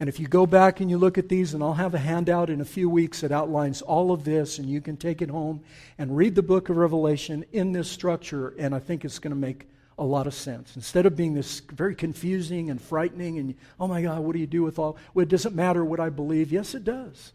And 0.00 0.08
if 0.08 0.18
you 0.18 0.26
go 0.26 0.44
back 0.44 0.80
and 0.80 0.90
you 0.90 0.98
look 0.98 1.18
at 1.18 1.28
these, 1.28 1.54
and 1.54 1.62
I'll 1.62 1.74
have 1.74 1.94
a 1.94 1.98
handout 1.98 2.50
in 2.50 2.60
a 2.60 2.64
few 2.64 2.90
weeks 2.90 3.20
that 3.20 3.30
outlines 3.30 3.80
all 3.80 4.10
of 4.10 4.24
this, 4.24 4.58
and 4.58 4.68
you 4.68 4.80
can 4.80 4.96
take 4.96 5.22
it 5.22 5.30
home 5.30 5.62
and 5.98 6.16
read 6.16 6.34
the 6.34 6.42
book 6.42 6.68
of 6.68 6.76
Revelation 6.76 7.44
in 7.52 7.72
this 7.72 7.88
structure, 7.88 8.54
and 8.58 8.74
I 8.74 8.80
think 8.80 9.04
it's 9.04 9.20
going 9.20 9.30
to 9.30 9.40
make 9.40 9.68
a 9.96 10.04
lot 10.04 10.26
of 10.26 10.34
sense. 10.34 10.74
Instead 10.74 11.06
of 11.06 11.16
being 11.16 11.32
this 11.32 11.60
very 11.60 11.94
confusing 11.94 12.70
and 12.70 12.82
frightening, 12.82 13.38
and 13.38 13.54
oh 13.78 13.86
my 13.86 14.02
God, 14.02 14.18
what 14.18 14.32
do 14.32 14.40
you 14.40 14.48
do 14.48 14.64
with 14.64 14.80
all? 14.80 14.96
Well, 15.14 15.22
it 15.22 15.28
doesn't 15.28 15.54
matter 15.54 15.84
what 15.84 16.00
I 16.00 16.08
believe. 16.10 16.50
Yes, 16.50 16.74
it 16.74 16.82
does. 16.82 17.32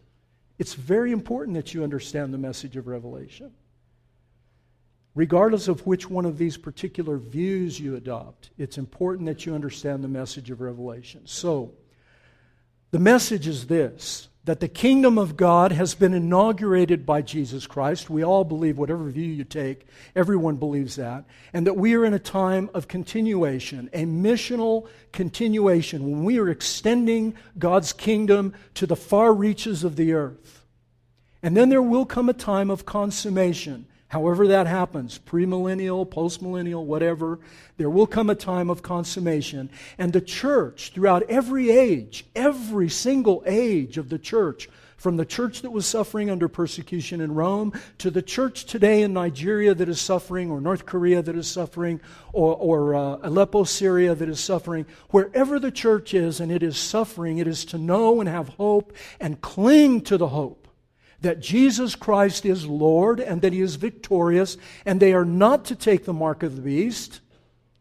It's 0.58 0.74
very 0.74 1.12
important 1.12 1.56
that 1.56 1.72
you 1.72 1.82
understand 1.82 2.34
the 2.34 2.38
message 2.38 2.76
of 2.76 2.86
Revelation. 2.86 3.52
Regardless 5.14 5.66
of 5.66 5.86
which 5.86 6.08
one 6.08 6.24
of 6.24 6.38
these 6.38 6.56
particular 6.56 7.16
views 7.16 7.80
you 7.80 7.96
adopt, 7.96 8.50
it's 8.58 8.78
important 8.78 9.26
that 9.26 9.44
you 9.44 9.54
understand 9.54 10.04
the 10.04 10.08
message 10.08 10.50
of 10.50 10.60
Revelation. 10.60 11.22
So, 11.24 11.72
the 12.92 12.98
message 12.98 13.46
is 13.46 13.66
this 13.66 14.28
that 14.44 14.60
the 14.60 14.68
kingdom 14.68 15.18
of 15.18 15.36
God 15.36 15.70
has 15.70 15.94
been 15.94 16.14
inaugurated 16.14 17.04
by 17.04 17.20
Jesus 17.20 17.66
Christ. 17.66 18.08
We 18.08 18.24
all 18.24 18.42
believe, 18.42 18.78
whatever 18.78 19.10
view 19.10 19.30
you 19.30 19.44
take, 19.44 19.86
everyone 20.16 20.56
believes 20.56 20.96
that. 20.96 21.26
And 21.52 21.66
that 21.66 21.76
we 21.76 21.94
are 21.94 22.06
in 22.06 22.14
a 22.14 22.18
time 22.18 22.70
of 22.72 22.88
continuation, 22.88 23.90
a 23.92 24.04
missional 24.04 24.88
continuation, 25.12 26.10
when 26.10 26.24
we 26.24 26.38
are 26.38 26.48
extending 26.48 27.34
God's 27.58 27.92
kingdom 27.92 28.54
to 28.74 28.86
the 28.86 28.96
far 28.96 29.34
reaches 29.34 29.84
of 29.84 29.96
the 29.96 30.14
earth. 30.14 30.64
And 31.42 31.54
then 31.54 31.68
there 31.68 31.82
will 31.82 32.06
come 32.06 32.30
a 32.30 32.34
time 32.34 32.70
of 32.70 32.86
consummation 32.86 33.86
However, 34.10 34.48
that 34.48 34.66
happens, 34.66 35.20
premillennial, 35.24 36.04
postmillennial, 36.04 36.84
whatever, 36.84 37.38
there 37.76 37.88
will 37.88 38.08
come 38.08 38.28
a 38.28 38.34
time 38.34 38.68
of 38.68 38.82
consummation. 38.82 39.70
And 39.98 40.12
the 40.12 40.20
church, 40.20 40.90
throughout 40.92 41.22
every 41.30 41.70
age, 41.70 42.26
every 42.34 42.88
single 42.88 43.44
age 43.46 43.98
of 43.98 44.08
the 44.08 44.18
church, 44.18 44.68
from 44.96 45.16
the 45.16 45.24
church 45.24 45.62
that 45.62 45.70
was 45.70 45.86
suffering 45.86 46.28
under 46.28 46.48
persecution 46.48 47.20
in 47.20 47.32
Rome 47.34 47.72
to 47.98 48.10
the 48.10 48.20
church 48.20 48.64
today 48.64 49.02
in 49.02 49.12
Nigeria 49.12 49.76
that 49.76 49.88
is 49.88 50.00
suffering, 50.00 50.50
or 50.50 50.60
North 50.60 50.86
Korea 50.86 51.22
that 51.22 51.36
is 51.36 51.46
suffering, 51.46 52.00
or, 52.32 52.56
or 52.56 52.96
uh, 52.96 53.18
Aleppo, 53.22 53.62
Syria 53.62 54.16
that 54.16 54.28
is 54.28 54.40
suffering, 54.40 54.86
wherever 55.10 55.60
the 55.60 55.70
church 55.70 56.14
is 56.14 56.40
and 56.40 56.50
it 56.50 56.64
is 56.64 56.76
suffering, 56.76 57.38
it 57.38 57.46
is 57.46 57.64
to 57.66 57.78
know 57.78 58.18
and 58.18 58.28
have 58.28 58.48
hope 58.48 58.92
and 59.20 59.40
cling 59.40 60.00
to 60.00 60.18
the 60.18 60.28
hope 60.28 60.59
that 61.20 61.40
Jesus 61.40 61.94
Christ 61.94 62.46
is 62.46 62.66
Lord 62.66 63.20
and 63.20 63.42
that 63.42 63.52
he 63.52 63.60
is 63.60 63.76
victorious, 63.76 64.56
and 64.84 65.00
they 65.00 65.12
are 65.12 65.24
not 65.24 65.64
to 65.66 65.76
take 65.76 66.04
the 66.04 66.12
mark 66.12 66.42
of 66.42 66.56
the 66.56 66.62
beast. 66.62 67.20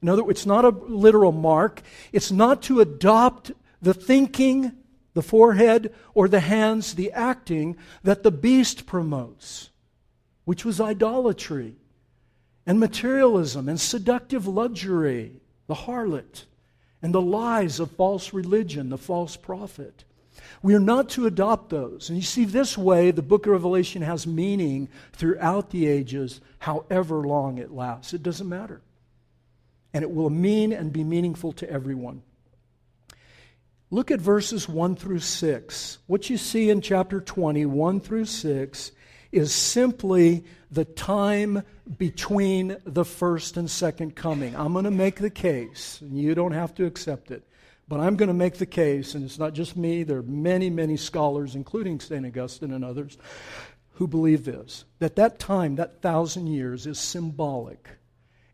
In 0.01 0.09
other 0.09 0.23
words, 0.23 0.39
it's 0.39 0.45
not 0.45 0.65
a 0.65 0.69
literal 0.69 1.31
mark. 1.31 1.81
It's 2.11 2.31
not 2.31 2.61
to 2.63 2.79
adopt 2.81 3.51
the 3.81 3.93
thinking, 3.93 4.73
the 5.13 5.21
forehead, 5.21 5.93
or 6.13 6.27
the 6.27 6.39
hands, 6.41 6.95
the 6.95 7.11
acting 7.11 7.77
that 8.03 8.23
the 8.23 8.31
beast 8.31 8.85
promotes, 8.85 9.69
which 10.45 10.65
was 10.65 10.81
idolatry 10.81 11.75
and 12.65 12.79
materialism 12.79 13.67
and 13.67 13.79
seductive 13.79 14.47
luxury, 14.47 15.41
the 15.67 15.73
harlot, 15.73 16.45
and 17.01 17.13
the 17.13 17.21
lies 17.21 17.79
of 17.79 17.91
false 17.91 18.33
religion, 18.33 18.89
the 18.89 18.97
false 18.97 19.35
prophet. 19.35 20.03
We 20.61 20.75
are 20.75 20.79
not 20.79 21.09
to 21.09 21.25
adopt 21.25 21.69
those. 21.69 22.09
And 22.09 22.17
you 22.17 22.23
see, 22.23 22.45
this 22.45 22.77
way, 22.77 23.11
the 23.11 23.21
book 23.21 23.45
of 23.45 23.51
Revelation 23.51 24.01
has 24.01 24.27
meaning 24.27 24.89
throughout 25.13 25.69
the 25.69 25.87
ages, 25.87 26.41
however 26.59 27.21
long 27.27 27.57
it 27.57 27.71
lasts. 27.71 28.13
It 28.13 28.23
doesn't 28.23 28.49
matter. 28.49 28.81
And 29.93 30.03
it 30.03 30.11
will 30.11 30.29
mean 30.29 30.71
and 30.73 30.93
be 30.93 31.03
meaningful 31.03 31.51
to 31.53 31.69
everyone. 31.69 32.21
Look 33.91 34.11
at 34.11 34.21
verses 34.21 34.69
1 34.69 34.95
through 34.95 35.19
6. 35.19 35.97
What 36.05 36.29
you 36.29 36.37
see 36.37 36.69
in 36.69 36.81
chapter 36.81 37.19
20, 37.19 37.65
1 37.65 37.99
through 37.99 38.25
6, 38.25 38.91
is 39.31 39.53
simply 39.53 40.43
the 40.71 40.85
time 40.85 41.63
between 41.97 42.77
the 42.85 43.05
first 43.05 43.57
and 43.57 43.69
second 43.69 44.15
coming. 44.15 44.55
I'm 44.55 44.73
going 44.73 44.85
to 44.85 44.91
make 44.91 45.19
the 45.19 45.29
case, 45.29 45.99
and 46.01 46.17
you 46.17 46.35
don't 46.35 46.51
have 46.51 46.75
to 46.75 46.85
accept 46.85 47.31
it. 47.31 47.43
But 47.89 47.99
I'm 47.99 48.15
going 48.17 48.27
to 48.27 48.35
make 48.35 48.59
the 48.59 48.67
case, 48.67 49.15
and 49.15 49.25
it's 49.25 49.39
not 49.39 49.53
just 49.53 49.75
me, 49.75 50.03
there 50.03 50.19
are 50.19 50.23
many, 50.23 50.69
many 50.69 50.95
scholars, 50.95 51.55
including 51.55 51.99
St. 51.99 52.23
Augustine 52.23 52.71
and 52.71 52.85
others, 52.85 53.17
who 53.93 54.07
believe 54.07 54.45
this 54.45 54.85
that 54.99 55.15
that 55.15 55.39
time, 55.39 55.75
that 55.75 56.01
thousand 56.01 56.47
years, 56.47 56.85
is 56.85 56.99
symbolic. 56.99 57.89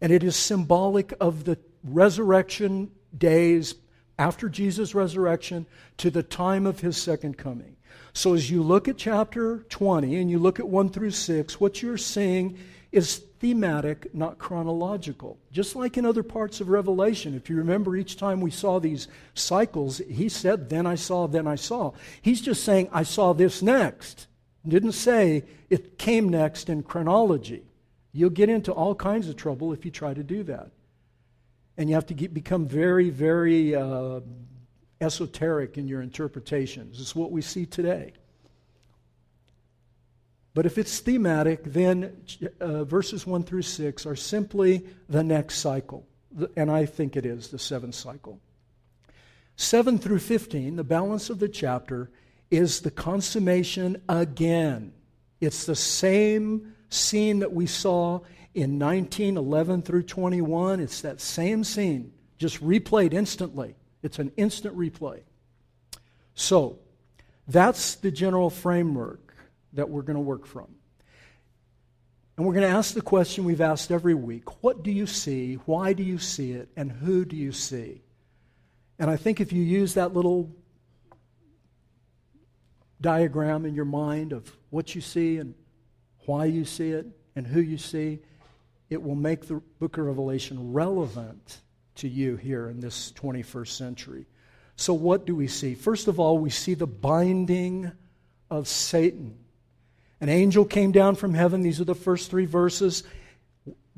And 0.02 0.12
it 0.12 0.24
is 0.24 0.36
symbolic 0.38 1.14
of 1.20 1.44
the 1.44 1.58
resurrection 1.84 2.92
days 3.16 3.76
after 4.18 4.48
Jesus' 4.48 4.96
resurrection 4.96 5.66
to 5.98 6.10
the 6.10 6.24
time 6.24 6.66
of 6.66 6.80
his 6.80 6.96
second 6.96 7.38
coming. 7.38 7.76
So 8.14 8.34
as 8.34 8.50
you 8.50 8.64
look 8.64 8.88
at 8.88 8.98
chapter 8.98 9.66
20 9.70 10.16
and 10.16 10.32
you 10.32 10.40
look 10.40 10.60
at 10.60 10.68
1 10.68 10.90
through 10.90 11.12
6, 11.12 11.60
what 11.60 11.82
you're 11.82 11.98
seeing 11.98 12.58
is 12.92 13.22
thematic, 13.46 14.14
not 14.16 14.40
chronological. 14.40 15.38
Just 15.52 15.76
like 15.76 15.98
in 15.98 16.06
other 16.06 16.24
parts 16.24 16.62
of 16.62 16.70
Revelation, 16.70 17.36
if 17.36 17.48
you 17.48 17.58
remember 17.58 17.96
each 17.96 18.18
time 18.18 18.42
we 18.42 18.50
saw 18.50 18.80
these 18.80 19.08
cycles, 19.36 20.00
he 20.10 20.30
said, 20.30 20.68
Then 20.68 20.88
I 20.88 20.96
saw, 20.96 21.28
then 21.28 21.46
I 21.46 21.54
saw. 21.54 21.92
He's 22.24 22.42
just 22.42 22.64
saying, 22.64 22.90
I 22.92 23.04
saw 23.04 23.34
this 23.34 23.62
next. 23.62 24.26
Didn't 24.68 24.94
say 24.94 25.44
it 25.70 26.00
came 26.00 26.28
next 26.30 26.70
in 26.70 26.82
chronology. 26.82 27.64
You'll 28.14 28.32
get 28.32 28.50
into 28.50 28.72
all 28.72 28.96
kinds 28.96 29.30
of 29.30 29.36
trouble 29.36 29.74
if 29.74 29.86
you 29.86 29.92
try 29.92 30.16
to 30.16 30.24
do 30.24 30.42
that. 30.46 30.72
And 31.78 31.88
you 31.88 31.94
have 31.94 32.08
to 32.08 32.16
get, 32.16 32.34
become 32.34 32.66
very, 32.66 33.12
very 33.12 33.76
uh, 33.76 34.22
esoteric 35.02 35.78
in 35.78 35.88
your 35.88 36.02
interpretations. 36.02 37.00
It's 37.00 37.16
what 37.16 37.32
we 37.32 37.44
see 37.44 37.68
today. 37.68 38.14
But 40.56 40.66
if 40.66 40.78
it's 40.78 41.00
thematic, 41.00 41.66
then 41.66 42.16
uh, 42.62 42.86
verses 42.86 43.28
1 43.28 43.44
through 43.44 43.64
6 43.64 44.06
are 44.06 44.16
simply 44.16 44.88
the 45.10 45.22
next 45.22 45.56
cycle. 45.56 46.08
And 46.56 46.72
I 46.72 46.86
think 46.86 47.18
it 47.18 47.26
is 47.26 47.50
the 47.50 47.60
seventh 47.60 47.94
cycle. 47.94 48.40
7 49.58 50.00
through 50.00 50.20
15, 50.20 50.78
the 50.78 50.84
balance 50.86 51.30
of 51.30 51.40
the 51.40 51.50
chapter, 51.50 52.10
is 52.50 52.80
the 52.80 52.92
consummation 52.92 54.02
again. 54.08 54.94
It's 55.42 55.66
the 55.66 55.76
same 55.76 56.74
scene 56.88 57.40
that 57.40 57.52
we 57.52 57.66
saw 57.66 58.22
in 58.54 58.78
19, 58.78 59.36
11 59.36 59.82
through 59.82 60.04
21. 60.04 60.80
It's 60.80 61.02
that 61.02 61.20
same 61.20 61.66
scene, 61.66 62.14
just 62.38 62.64
replayed 62.64 63.14
instantly. 63.14 63.76
It's 64.02 64.20
an 64.20 64.32
instant 64.38 64.78
replay. 64.78 65.24
So, 66.34 66.80
that's 67.46 67.96
the 67.96 68.12
general 68.12 68.50
framework 68.50 69.25
that 69.76 69.90
we're 69.90 70.02
going 70.02 70.16
to 70.16 70.22
work 70.22 70.46
from. 70.46 70.68
And 72.38 72.46
we're 72.46 72.54
going 72.54 72.70
to 72.70 72.76
ask 72.76 72.94
the 72.94 73.02
question 73.02 73.46
we've 73.46 73.62
asked 73.62 73.92
every 73.92 74.14
week 74.14 74.64
What 74.64 74.84
do 74.84 74.92
you 74.92 75.08
see? 75.08 75.56
Why 75.66 75.94
do 75.94 76.04
you 76.04 76.18
see 76.18 76.52
it? 76.52 76.70
And 76.76 76.92
who 76.92 77.26
do 77.26 77.36
you 77.36 77.52
see? 77.52 78.02
And 79.00 79.10
I 79.10 79.18
think 79.18 79.40
if 79.40 79.52
you 79.52 79.62
use 79.62 79.94
that 79.96 80.14
little 80.14 80.50
diagram 83.02 83.66
in 83.66 83.76
your 83.76 83.86
mind 83.86 84.32
of 84.32 84.52
what 84.70 84.96
you 84.96 85.02
see 85.02 85.38
and 85.38 85.54
why 86.26 86.46
you 86.46 86.66
see 86.66 86.92
it 86.92 87.06
and 87.36 87.46
who 87.46 87.62
you 87.62 87.78
see, 87.78 88.20
it 88.90 89.02
will 89.02 89.16
make 89.16 89.48
the 89.48 89.62
book 89.80 89.98
of 89.98 90.06
Revelation 90.06 90.74
relevant 90.74 91.62
to 91.96 92.08
you 92.08 92.36
here 92.36 92.70
in 92.70 92.80
this 92.80 93.12
21st 93.14 93.68
century. 93.70 94.26
So, 94.76 94.94
what 94.94 95.26
do 95.26 95.36
we 95.36 95.48
see? 95.48 95.74
First 95.76 96.08
of 96.08 96.20
all, 96.20 96.38
we 96.38 96.50
see 96.50 96.74
the 96.74 96.88
binding 96.88 97.92
of 98.50 98.68
Satan. 98.68 99.38
An 100.22 100.30
angel 100.30 100.66
came 100.66 100.92
down 100.92 101.16
from 101.16 101.34
heaven. 101.34 101.62
These 101.62 101.82
are 101.82 101.86
the 101.86 101.96
first 101.96 102.30
three 102.30 102.46
verses. 102.46 103.04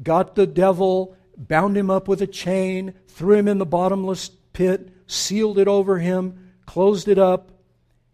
Got 0.02 0.36
the 0.36 0.48
devil, 0.48 1.16
bound 1.38 1.78
him 1.78 1.90
up 1.90 2.08
with 2.08 2.22
a 2.22 2.28
chain, 2.28 2.94
threw 3.08 3.36
him 3.36 3.48
in 3.48 3.58
the 3.58 3.66
bottomless 3.66 4.30
pit, 4.54 4.90
sealed 5.06 5.60
it 5.60 5.68
over 5.68 6.00
him, 6.00 6.54
closed 6.66 7.08
it 7.08 7.20
up, 7.20 7.52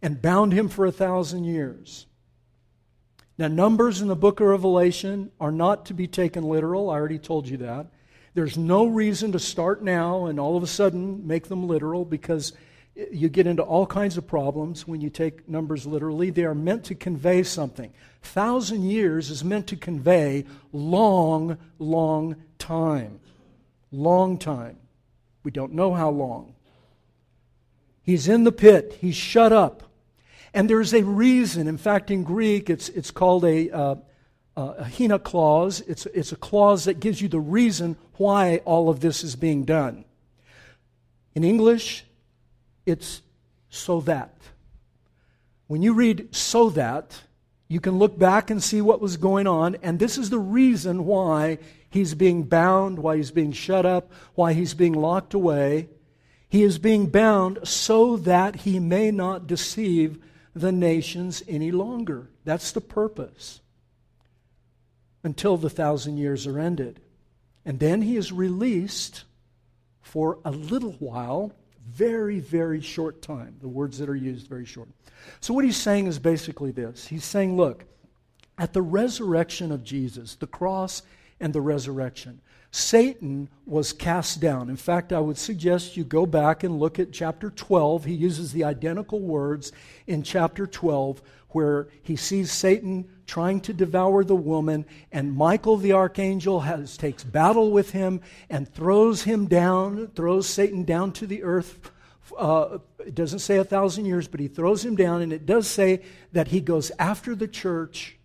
and 0.01 0.21
bound 0.21 0.53
him 0.53 0.67
for 0.67 0.85
a 0.85 0.91
thousand 0.91 1.45
years. 1.45 2.05
Now, 3.37 3.47
numbers 3.47 4.01
in 4.01 4.09
the 4.09 4.15
book 4.15 4.39
of 4.39 4.47
Revelation 4.47 5.31
are 5.39 5.51
not 5.51 5.87
to 5.87 5.93
be 5.93 6.07
taken 6.07 6.43
literal. 6.43 6.89
I 6.89 6.95
already 6.95 7.17
told 7.17 7.47
you 7.47 7.57
that. 7.57 7.87
There's 8.35 8.57
no 8.57 8.85
reason 8.85 9.31
to 9.31 9.39
start 9.39 9.83
now 9.83 10.25
and 10.25 10.39
all 10.39 10.57
of 10.57 10.63
a 10.63 10.67
sudden 10.67 11.25
make 11.25 11.47
them 11.47 11.67
literal 11.67 12.03
because 12.05 12.53
you 12.95 13.29
get 13.29 13.47
into 13.47 13.63
all 13.63 13.87
kinds 13.87 14.17
of 14.17 14.27
problems 14.27 14.87
when 14.87 15.01
you 15.01 15.09
take 15.09 15.49
numbers 15.49 15.85
literally. 15.85 16.29
They 16.29 16.45
are 16.45 16.55
meant 16.55 16.83
to 16.85 16.95
convey 16.95 17.43
something. 17.43 17.91
Thousand 18.21 18.83
years 18.83 19.29
is 19.29 19.43
meant 19.43 19.67
to 19.67 19.75
convey 19.75 20.45
long, 20.71 21.57
long 21.79 22.35
time. 22.59 23.19
Long 23.91 24.37
time. 24.37 24.77
We 25.43 25.51
don't 25.51 25.73
know 25.73 25.93
how 25.93 26.09
long. 26.09 26.53
He's 28.03 28.27
in 28.27 28.43
the 28.43 28.51
pit, 28.51 28.97
he's 29.01 29.15
shut 29.15 29.51
up. 29.51 29.83
And 30.53 30.69
there's 30.69 30.93
a 30.93 31.03
reason. 31.03 31.67
In 31.67 31.77
fact, 31.77 32.11
in 32.11 32.23
Greek, 32.23 32.69
it's, 32.69 32.89
it's 32.89 33.09
called 33.09 33.43
a, 33.43 33.71
uh, 33.71 33.95
a 34.55 34.83
hina 34.83 35.17
clause. 35.17 35.81
It's, 35.81 36.05
it's 36.07 36.31
a 36.31 36.35
clause 36.35 36.85
that 36.85 36.99
gives 36.99 37.21
you 37.21 37.27
the 37.27 37.39
reason 37.39 37.97
why 38.17 38.57
all 38.65 38.89
of 38.89 38.99
this 38.99 39.23
is 39.23 39.35
being 39.35 39.63
done. 39.63 40.05
In 41.33 41.43
English, 41.43 42.05
it's 42.85 43.21
so 43.69 44.01
that. 44.01 44.35
When 45.67 45.81
you 45.81 45.93
read 45.93 46.35
so 46.35 46.69
that, 46.71 47.21
you 47.67 47.79
can 47.79 47.97
look 47.97 48.19
back 48.19 48.49
and 48.49 48.61
see 48.61 48.81
what 48.81 49.01
was 49.01 49.17
going 49.17 49.47
on, 49.47 49.77
and 49.81 49.97
this 49.97 50.17
is 50.17 50.29
the 50.29 50.39
reason 50.39 51.05
why 51.05 51.57
he's 51.89 52.13
being 52.13 52.43
bound, 52.43 52.99
why 52.99 53.17
he's 53.17 53.31
being 53.31 53.51
shut 53.51 53.85
up, 53.85 54.11
why 54.35 54.53
he's 54.53 54.73
being 54.73 54.93
locked 54.93 55.33
away. 55.33 55.89
He 56.49 56.61
is 56.61 56.77
being 56.77 57.07
bound 57.07 57.59
so 57.67 58.17
that 58.17 58.57
he 58.57 58.79
may 58.79 59.09
not 59.09 59.47
deceive 59.47 60.23
the 60.53 60.71
nations 60.71 61.41
any 61.47 61.71
longer. 61.71 62.29
That's 62.45 62.71
the 62.71 62.81
purpose. 62.81 63.61
Until 65.23 65.57
the 65.57 65.69
thousand 65.69 66.17
years 66.17 66.45
are 66.45 66.59
ended. 66.59 66.99
And 67.65 67.79
then 67.79 68.01
he 68.01 68.17
is 68.17 68.31
released 68.31 69.23
for 70.01 70.37
a 70.45 70.51
little 70.51 70.91
while 70.99 71.53
very, 71.93 72.39
very 72.39 72.81
short 72.81 73.21
time. 73.21 73.55
The 73.61 73.67
words 73.67 73.97
that 73.99 74.09
are 74.09 74.15
used, 74.15 74.47
very 74.47 74.65
short. 74.65 74.89
So, 75.39 75.53
what 75.53 75.63
he's 75.63 75.77
saying 75.77 76.07
is 76.07 76.19
basically 76.19 76.71
this 76.71 77.07
He's 77.07 77.25
saying, 77.25 77.55
look, 77.55 77.85
at 78.57 78.73
the 78.73 78.81
resurrection 78.81 79.71
of 79.71 79.83
Jesus, 79.83 80.35
the 80.35 80.47
cross 80.47 81.03
and 81.39 81.53
the 81.53 81.61
resurrection, 81.61 82.41
Satan 82.71 83.49
was 83.65 83.93
cast 83.93 84.39
down. 84.39 84.69
In 84.69 84.75
fact, 84.75 85.13
I 85.13 85.19
would 85.19 85.37
suggest 85.37 85.95
you 85.95 86.03
go 86.03 86.25
back 86.25 86.63
and 86.63 86.79
look 86.79 86.97
at 86.97 87.11
chapter 87.11 87.51
12. 87.51 88.05
He 88.05 88.15
uses 88.15 88.51
the 88.51 88.63
identical 88.63 89.19
words 89.19 89.71
in 90.07 90.23
chapter 90.23 90.65
12 90.65 91.21
where 91.49 91.87
he 92.01 92.15
sees 92.15 92.51
Satan 92.51 93.07
trying 93.25 93.61
to 93.61 93.73
devour 93.73 94.23
the 94.23 94.35
woman, 94.35 94.85
and 95.11 95.35
Michael 95.35 95.77
the 95.77 95.93
archangel 95.93 96.61
has, 96.61 96.97
takes 96.97 97.23
battle 97.23 97.71
with 97.71 97.91
him 97.91 98.21
and 98.49 98.67
throws 98.67 99.23
him 99.23 99.45
down, 99.45 100.07
throws 100.15 100.47
Satan 100.47 100.83
down 100.83 101.11
to 101.13 101.27
the 101.27 101.43
earth. 101.43 101.91
Uh, 102.37 102.79
it 102.99 103.15
doesn't 103.15 103.39
say 103.39 103.57
a 103.57 103.63
thousand 103.63 104.05
years, 104.05 104.27
but 104.27 104.39
he 104.39 104.47
throws 104.47 104.83
him 104.85 104.95
down, 104.95 105.21
and 105.21 105.33
it 105.33 105.45
does 105.45 105.67
say 105.67 106.01
that 106.31 106.47
he 106.47 106.61
goes 106.61 106.91
after 106.97 107.35
the 107.35 107.47
church 107.47 108.17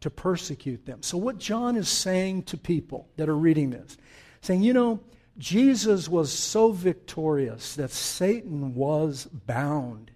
to 0.00 0.10
persecute 0.10 0.84
them. 0.84 1.02
So, 1.02 1.16
what 1.16 1.38
John 1.38 1.76
is 1.76 1.88
saying 1.88 2.44
to 2.44 2.56
people 2.56 3.08
that 3.16 3.28
are 3.28 3.36
reading 3.36 3.70
this, 3.70 3.96
saying, 4.42 4.62
you 4.62 4.72
know, 4.72 5.00
Jesus 5.38 6.08
was 6.08 6.32
so 6.32 6.72
victorious 6.72 7.74
that 7.76 7.90
Satan 7.90 8.74
was 8.74 9.26
bound. 9.26 10.10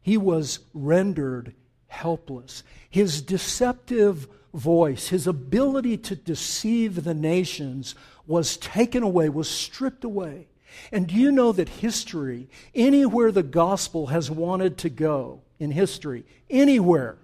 He 0.00 0.16
was 0.16 0.60
rendered 0.72 1.54
helpless. 1.88 2.62
His 2.88 3.22
deceptive 3.22 4.28
voice, 4.52 5.08
his 5.08 5.26
ability 5.26 5.96
to 5.96 6.14
deceive 6.14 7.02
the 7.02 7.14
nations 7.14 7.94
was 8.26 8.56
taken 8.56 9.02
away, 9.02 9.28
was 9.28 9.48
stripped 9.48 10.04
away. 10.04 10.48
And 10.92 11.06
do 11.06 11.14
you 11.14 11.32
know 11.32 11.52
that 11.52 11.68
history, 11.68 12.48
anywhere 12.74 13.32
the 13.32 13.42
gospel 13.42 14.08
has 14.08 14.30
wanted 14.30 14.78
to 14.78 14.88
go 14.88 15.42
in 15.58 15.70
history, 15.70 16.24
anywhere 16.50 17.16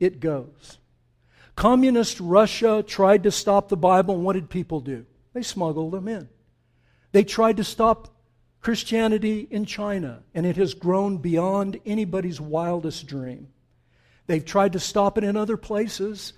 it 0.00 0.20
goes. 0.20 0.78
Communist 1.54 2.18
Russia 2.18 2.82
tried 2.86 3.22
to 3.24 3.30
stop 3.30 3.68
the 3.68 3.76
Bible, 3.76 4.14
and 4.14 4.24
what 4.24 4.32
did 4.32 4.48
people 4.48 4.80
do? 4.80 5.06
They 5.32 5.42
smuggled 5.42 5.92
them 5.92 6.08
in. 6.08 6.28
They 7.12 7.24
tried 7.24 7.58
to 7.58 7.64
stop 7.64 8.08
Christianity 8.62 9.46
in 9.50 9.64
China, 9.64 10.22
and 10.34 10.46
it 10.46 10.56
has 10.56 10.74
grown 10.74 11.18
beyond 11.18 11.80
anybody's 11.84 12.40
wildest 12.40 13.06
dream. 13.06 13.48
They've 14.26 14.44
tried 14.44 14.72
to 14.74 14.80
stop 14.80 15.18
it 15.18 15.24
in 15.24 15.36
other 15.36 15.56
places, 15.56 16.32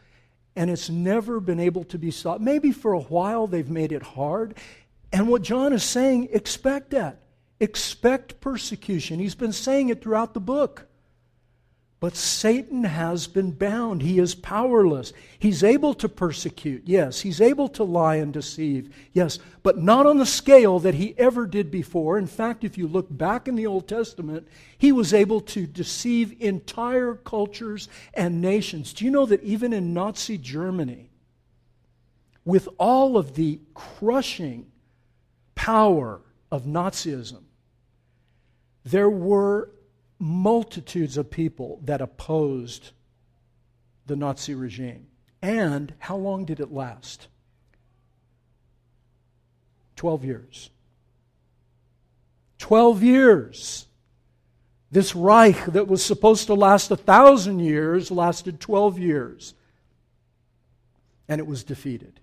and 0.56 0.70
it's 0.70 0.90
never 0.90 1.38
been 1.38 1.60
able 1.60 1.84
to 1.84 1.98
be 1.98 2.10
stopped. 2.10 2.40
Maybe 2.40 2.72
for 2.72 2.92
a 2.92 3.00
while 3.00 3.46
they've 3.46 3.70
made 3.70 3.92
it 3.92 4.02
hard. 4.02 4.54
And 5.14 5.28
what 5.28 5.42
John 5.42 5.72
is 5.72 5.84
saying, 5.84 6.30
expect 6.32 6.90
that. 6.90 7.20
Expect 7.60 8.40
persecution. 8.40 9.20
He's 9.20 9.36
been 9.36 9.52
saying 9.52 9.90
it 9.90 10.02
throughout 10.02 10.34
the 10.34 10.40
book. 10.40 10.88
But 12.00 12.16
Satan 12.16 12.82
has 12.82 13.28
been 13.28 13.52
bound. 13.52 14.02
He 14.02 14.18
is 14.18 14.34
powerless. 14.34 15.12
He's 15.38 15.62
able 15.62 15.94
to 15.94 16.08
persecute, 16.08 16.82
yes. 16.84 17.20
He's 17.20 17.40
able 17.40 17.68
to 17.68 17.84
lie 17.84 18.16
and 18.16 18.32
deceive, 18.32 18.92
yes. 19.12 19.38
But 19.62 19.78
not 19.78 20.04
on 20.04 20.18
the 20.18 20.26
scale 20.26 20.80
that 20.80 20.96
he 20.96 21.14
ever 21.16 21.46
did 21.46 21.70
before. 21.70 22.18
In 22.18 22.26
fact, 22.26 22.64
if 22.64 22.76
you 22.76 22.88
look 22.88 23.06
back 23.08 23.46
in 23.46 23.54
the 23.54 23.68
Old 23.68 23.86
Testament, 23.86 24.48
he 24.76 24.90
was 24.90 25.14
able 25.14 25.40
to 25.42 25.64
deceive 25.64 26.34
entire 26.40 27.14
cultures 27.14 27.88
and 28.14 28.40
nations. 28.40 28.92
Do 28.92 29.04
you 29.04 29.12
know 29.12 29.26
that 29.26 29.44
even 29.44 29.72
in 29.72 29.94
Nazi 29.94 30.38
Germany, 30.38 31.08
with 32.44 32.68
all 32.78 33.16
of 33.16 33.36
the 33.36 33.60
crushing 33.74 34.66
power 35.54 36.20
of 36.50 36.64
Nazism, 36.64 37.42
there 38.84 39.10
were 39.10 39.70
multitudes 40.18 41.16
of 41.16 41.30
people 41.30 41.80
that 41.84 42.00
opposed 42.00 42.90
the 44.06 44.16
Nazi 44.16 44.54
regime. 44.54 45.06
And 45.42 45.92
how 45.98 46.16
long 46.16 46.44
did 46.44 46.60
it 46.60 46.72
last? 46.72 47.28
12 49.96 50.24
years. 50.24 50.70
12 52.58 53.02
years. 53.02 53.86
This 54.90 55.14
Reich 55.14 55.66
that 55.66 55.88
was 55.88 56.04
supposed 56.04 56.46
to 56.46 56.54
last 56.54 56.90
a 56.90 56.96
thousand 56.96 57.60
years 57.60 58.10
lasted 58.10 58.60
12 58.60 58.98
years. 58.98 59.54
And 61.28 61.40
it 61.40 61.46
was 61.46 61.64
defeated. 61.64 62.20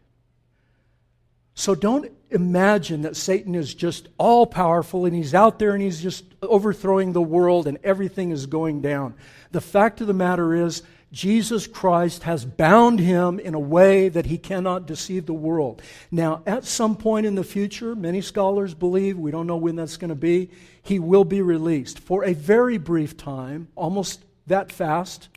So 1.53 1.75
don't 1.75 2.11
imagine 2.29 3.01
that 3.01 3.17
Satan 3.17 3.55
is 3.55 3.73
just 3.73 4.07
all 4.17 4.45
powerful 4.45 5.05
and 5.05 5.15
he's 5.15 5.35
out 5.35 5.59
there 5.59 5.73
and 5.73 5.81
he's 5.81 6.01
just 6.01 6.23
overthrowing 6.41 7.13
the 7.13 7.21
world 7.21 7.67
and 7.67 7.77
everything 7.83 8.31
is 8.31 8.45
going 8.45 8.81
down. 8.81 9.15
The 9.51 9.61
fact 9.61 10.01
of 10.01 10.07
the 10.07 10.13
matter 10.13 10.55
is, 10.55 10.83
Jesus 11.11 11.67
Christ 11.67 12.23
has 12.23 12.45
bound 12.45 13.01
him 13.01 13.37
in 13.37 13.53
a 13.53 13.59
way 13.59 14.07
that 14.07 14.27
he 14.27 14.37
cannot 14.37 14.87
deceive 14.87 15.25
the 15.25 15.33
world. 15.33 15.81
Now, 16.09 16.41
at 16.47 16.63
some 16.63 16.95
point 16.95 17.25
in 17.25 17.35
the 17.35 17.43
future, 17.43 17.95
many 17.95 18.21
scholars 18.21 18.73
believe, 18.73 19.19
we 19.19 19.29
don't 19.29 19.47
know 19.47 19.57
when 19.57 19.75
that's 19.75 19.97
going 19.97 20.09
to 20.09 20.15
be, 20.15 20.51
he 20.81 20.99
will 20.99 21.25
be 21.25 21.41
released 21.41 21.99
for 21.99 22.23
a 22.23 22.33
very 22.33 22.77
brief 22.77 23.17
time, 23.17 23.67
almost 23.75 24.23
that 24.47 24.71
fast. 24.71 25.27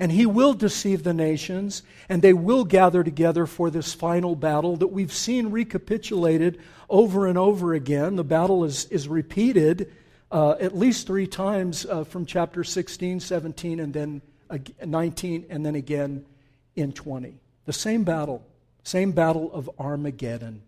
And 0.00 0.12
he 0.12 0.26
will 0.26 0.54
deceive 0.54 1.02
the 1.02 1.12
nations, 1.12 1.82
and 2.08 2.22
they 2.22 2.32
will 2.32 2.64
gather 2.64 3.02
together 3.02 3.46
for 3.46 3.68
this 3.68 3.92
final 3.92 4.36
battle 4.36 4.76
that 4.76 4.88
we've 4.88 5.12
seen 5.12 5.50
recapitulated 5.50 6.60
over 6.88 7.26
and 7.26 7.36
over 7.36 7.74
again. 7.74 8.16
The 8.16 8.24
battle 8.24 8.64
is, 8.64 8.84
is 8.86 9.08
repeated 9.08 9.92
uh, 10.30 10.52
at 10.60 10.76
least 10.76 11.06
three 11.06 11.26
times 11.26 11.86
uh, 11.86 12.04
from 12.04 12.26
chapter 12.26 12.62
16, 12.62 13.20
17, 13.20 13.80
and 13.80 13.92
then 13.92 14.22
uh, 14.50 14.58
19, 14.84 15.46
and 15.50 15.64
then 15.64 15.74
again 15.74 16.24
in 16.76 16.92
20. 16.92 17.40
The 17.64 17.72
same 17.72 18.04
battle, 18.04 18.46
same 18.82 19.12
battle 19.12 19.52
of 19.52 19.68
Armageddon. 19.78 20.62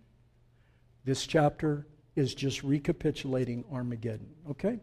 This 1.04 1.26
chapter 1.26 1.86
is 2.16 2.34
just 2.34 2.62
recapitulating 2.62 3.64
Armageddon, 3.72 4.28
okay? 4.50 4.80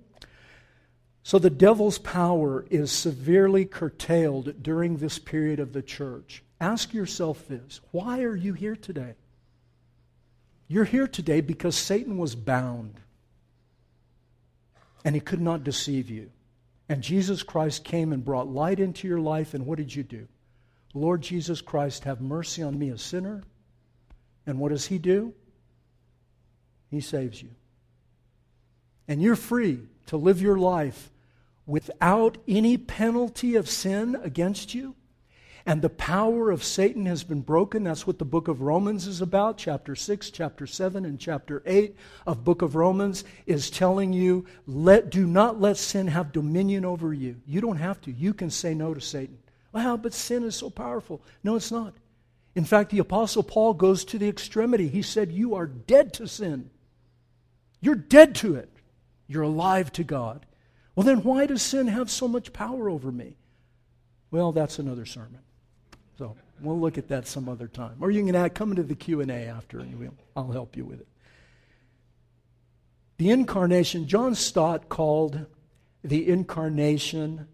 So 1.27 1.39
the 1.39 1.49
devil's 1.49 1.97
power 1.97 2.65
is 2.69 2.89
severely 2.89 3.65
curtailed 3.65 4.63
during 4.63 4.95
this 4.95 5.19
period 5.19 5.59
of 5.59 5.73
the 5.73 5.81
church. 5.81 6.41
Ask 6.61 6.93
yourself 6.93 7.49
this 7.49 7.81
why 7.91 8.21
are 8.21 8.33
you 8.33 8.53
here 8.53 8.77
today? 8.77 9.15
You're 10.69 10.85
here 10.85 11.05
today 11.05 11.41
because 11.41 11.75
Satan 11.75 12.17
was 12.17 12.33
bound 12.33 13.01
and 15.03 15.15
he 15.15 15.19
could 15.19 15.41
not 15.41 15.65
deceive 15.65 16.09
you. 16.09 16.31
And 16.87 17.01
Jesus 17.01 17.43
Christ 17.43 17.83
came 17.83 18.13
and 18.13 18.23
brought 18.23 18.47
light 18.47 18.79
into 18.79 19.05
your 19.05 19.19
life, 19.19 19.53
and 19.53 19.65
what 19.65 19.79
did 19.79 19.93
you 19.93 20.03
do? 20.03 20.29
Lord 20.93 21.23
Jesus 21.23 21.59
Christ, 21.59 22.05
have 22.05 22.21
mercy 22.21 22.63
on 22.63 22.79
me, 22.79 22.87
a 22.87 22.97
sinner. 22.97 23.43
And 24.45 24.59
what 24.59 24.69
does 24.69 24.85
he 24.85 24.97
do? 24.97 25.33
He 26.89 27.01
saves 27.01 27.43
you. 27.43 27.49
And 29.09 29.21
you're 29.21 29.35
free 29.35 29.81
to 30.05 30.15
live 30.15 30.41
your 30.41 30.57
life 30.57 31.11
without 31.67 32.39
any 32.47 32.77
penalty 32.77 33.55
of 33.55 33.69
sin 33.69 34.17
against 34.23 34.73
you. 34.73 34.95
And 35.67 35.81
the 35.81 35.89
power 35.89 36.49
of 36.49 36.63
Satan 36.63 37.05
has 37.07 37.25
been 37.25 37.41
broken. 37.41 37.83
That's 37.83 38.07
what 38.07 38.19
the 38.19 38.25
book 38.25 38.47
of 38.47 38.61
Romans 38.61 39.05
is 39.05 39.21
about. 39.21 39.57
Chapter 39.57 39.97
6, 39.97 40.31
chapter 40.31 40.65
7, 40.65 41.03
and 41.03 41.19
chapter 41.19 41.61
8 41.65 41.93
of 42.25 42.45
book 42.45 42.61
of 42.61 42.75
Romans 42.75 43.25
is 43.45 43.69
telling 43.69 44.13
you, 44.13 44.45
let, 44.65 45.09
do 45.09 45.27
not 45.27 45.59
let 45.59 45.75
sin 45.75 46.07
have 46.07 46.31
dominion 46.31 46.85
over 46.85 47.13
you. 47.13 47.35
You 47.45 47.59
don't 47.59 47.77
have 47.77 47.99
to. 48.01 48.11
You 48.13 48.33
can 48.33 48.49
say 48.49 48.73
no 48.73 48.93
to 48.93 49.01
Satan. 49.01 49.37
Well, 49.73 49.97
but 49.97 50.13
sin 50.13 50.43
is 50.43 50.55
so 50.55 50.69
powerful. 50.69 51.21
No, 51.43 51.57
it's 51.57 51.71
not. 51.71 51.93
In 52.55 52.63
fact, 52.63 52.89
the 52.89 52.99
Apostle 52.99 53.43
Paul 53.43 53.75
goes 53.75 54.05
to 54.05 54.17
the 54.17 54.29
extremity. 54.29 54.87
He 54.87 55.03
said, 55.03 55.31
You 55.33 55.53
are 55.53 55.67
dead 55.67 56.13
to 56.13 56.27
sin. 56.27 56.71
You're 57.81 57.93
dead 57.93 58.33
to 58.35 58.55
it. 58.55 58.69
You're 59.27 59.43
alive 59.43 59.91
to 59.91 60.03
God. 60.03 60.46
Well, 60.97 61.05
then 61.05 61.21
why 61.21 61.45
does 61.45 61.61
sin 61.61 61.85
have 61.89 62.09
so 62.09 62.27
much 62.27 62.51
power 62.51 62.89
over 62.89 63.11
me? 63.11 63.35
Well, 64.31 64.51
that's 64.51 64.79
another 64.79 65.05
sermon. 65.05 65.41
So 66.17 66.35
we'll 66.59 66.79
look 66.79 66.97
at 66.97 67.07
that 67.09 67.27
some 67.27 67.47
other 67.47 67.67
time. 67.67 67.97
Or 67.99 68.09
you 68.09 68.25
can 68.25 68.35
add, 68.35 68.55
come 68.55 68.71
into 68.71 68.81
the 68.81 68.95
Q&A 68.95 69.31
after 69.31 69.77
and 69.77 69.99
we'll, 69.99 70.15
I'll 70.35 70.51
help 70.51 70.75
you 70.75 70.85
with 70.85 71.01
it. 71.01 71.07
The 73.17 73.29
incarnation, 73.29 74.07
John 74.07 74.33
Stott 74.33 74.89
called 74.89 75.45
the 76.03 76.27
incarnation 76.27 77.47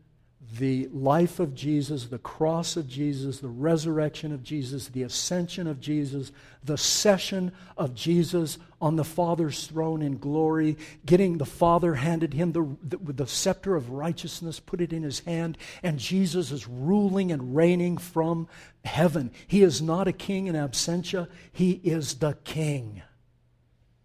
the 0.60 0.88
life 0.94 1.39
of 1.39 1.56
Jesus, 1.56 2.06
the 2.06 2.20
cross 2.20 2.78
of 2.78 2.88
Jesus, 2.88 3.39
the 3.39 3.48
resurrection 3.48 4.32
of 4.32 4.44
Jesus, 4.44 4.88
the 4.89 5.02
ascension 5.02 5.66
of 5.66 5.80
Jesus, 5.80 6.32
the 6.63 6.78
session 6.78 7.52
of 7.76 7.96
Jesus 7.96 8.60
on 8.80 8.96
the 8.96 9.04
Father's 9.04 9.66
throne 9.66 10.04
in 10.04 10.18
glory, 10.20 10.78
getting 11.06 11.38
the 11.38 11.46
Father 11.46 11.96
handed 11.96 12.34
him 12.34 12.52
the, 12.52 12.68
the, 12.84 13.13
the, 13.13 13.28
scepter 13.28 13.76
of 13.76 13.89
righteousness, 13.89 14.60
put 14.60 14.80
it 14.80 14.94
in 14.94 15.02
his 15.02 15.22
hand, 15.22 15.58
and 15.82 15.98
Jesus 15.98 16.52
is 16.52 16.68
ruling 16.68 17.32
and 17.32 17.56
reigning 17.56 17.98
from 17.98 18.48
heaven. 18.86 19.32
He 19.48 19.63
is 19.63 19.82
not 19.82 20.08
a 20.08 20.13
king 20.13 20.46
in 20.48 20.56
absentia, 20.56 21.30
he 21.52 21.82
is 21.84 22.16
the 22.16 22.38
king. 22.44 23.02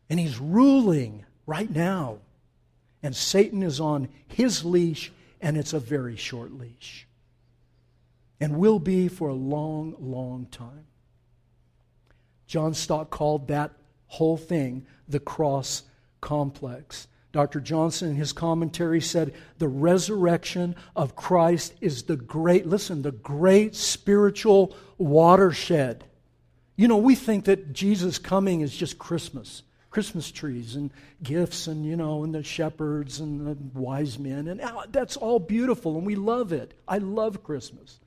And 0.09 0.19
he's 0.19 0.39
ruling 0.39 1.27
right 1.45 1.71
now. 1.71 2.21
And 3.03 3.15
Satan 3.15 3.63
is 3.63 3.81
on 3.81 4.09
his 4.27 4.65
leash 4.65 5.13
and 5.41 5.57
it's 5.57 5.73
a 5.73 5.81
very 5.81 6.17
short 6.17 6.53
leash. 6.53 7.07
And 8.41 8.59
will 8.59 8.79
be 8.79 9.09
for 9.09 9.29
a 9.29 9.35
long, 9.35 9.97
long 9.99 10.47
time. 10.51 10.87
John 12.47 12.75
Stott 12.75 13.11
called 13.11 13.49
that 13.49 13.73
whole 14.07 14.37
thing 14.37 14.87
the 15.09 15.21
cross 15.21 15.83
complex. 16.21 17.09
Dr. 17.33 17.61
Johnson, 17.61 18.11
in 18.11 18.17
his 18.17 18.33
commentary, 18.33 19.01
said 19.01 19.35
the 19.59 19.69
resurrection 19.69 20.75
of 20.97 21.15
Christ 21.15 21.75
is 21.81 22.05
the 22.05 22.17
great, 22.17 22.67
listen, 22.67 23.03
the 23.03 23.13
great 23.13 23.75
spiritual 23.75 24.75
watershed. 24.97 26.05
You 26.77 26.89
know, 26.89 26.97
we 26.97 27.15
think 27.15 27.45
that 27.45 27.73
Jesus 27.73 28.19
coming 28.19 28.63
is 28.63 28.75
just 28.75 28.99
Christmas. 28.99 29.63
Christmas 29.91 30.31
trees 30.31 30.77
and 30.77 30.91
gifts 31.23 31.67
and, 31.67 31.85
you 31.85 31.97
know, 31.97 32.25
and 32.25 32.35
the 32.35 32.43
shepherds 32.43 33.21
and 33.21 33.47
the 33.47 33.79
wise 33.79 34.19
men. 34.19 34.49
And 34.49 34.63
that's 34.91 35.17
all 35.17 35.39
beautiful 35.39 35.97
and 35.97 36.07
we 36.07 36.15
love 36.15 36.53
it. 36.53 36.75
I 36.87 36.99
love 36.99 37.43
Christmas. 37.43 37.99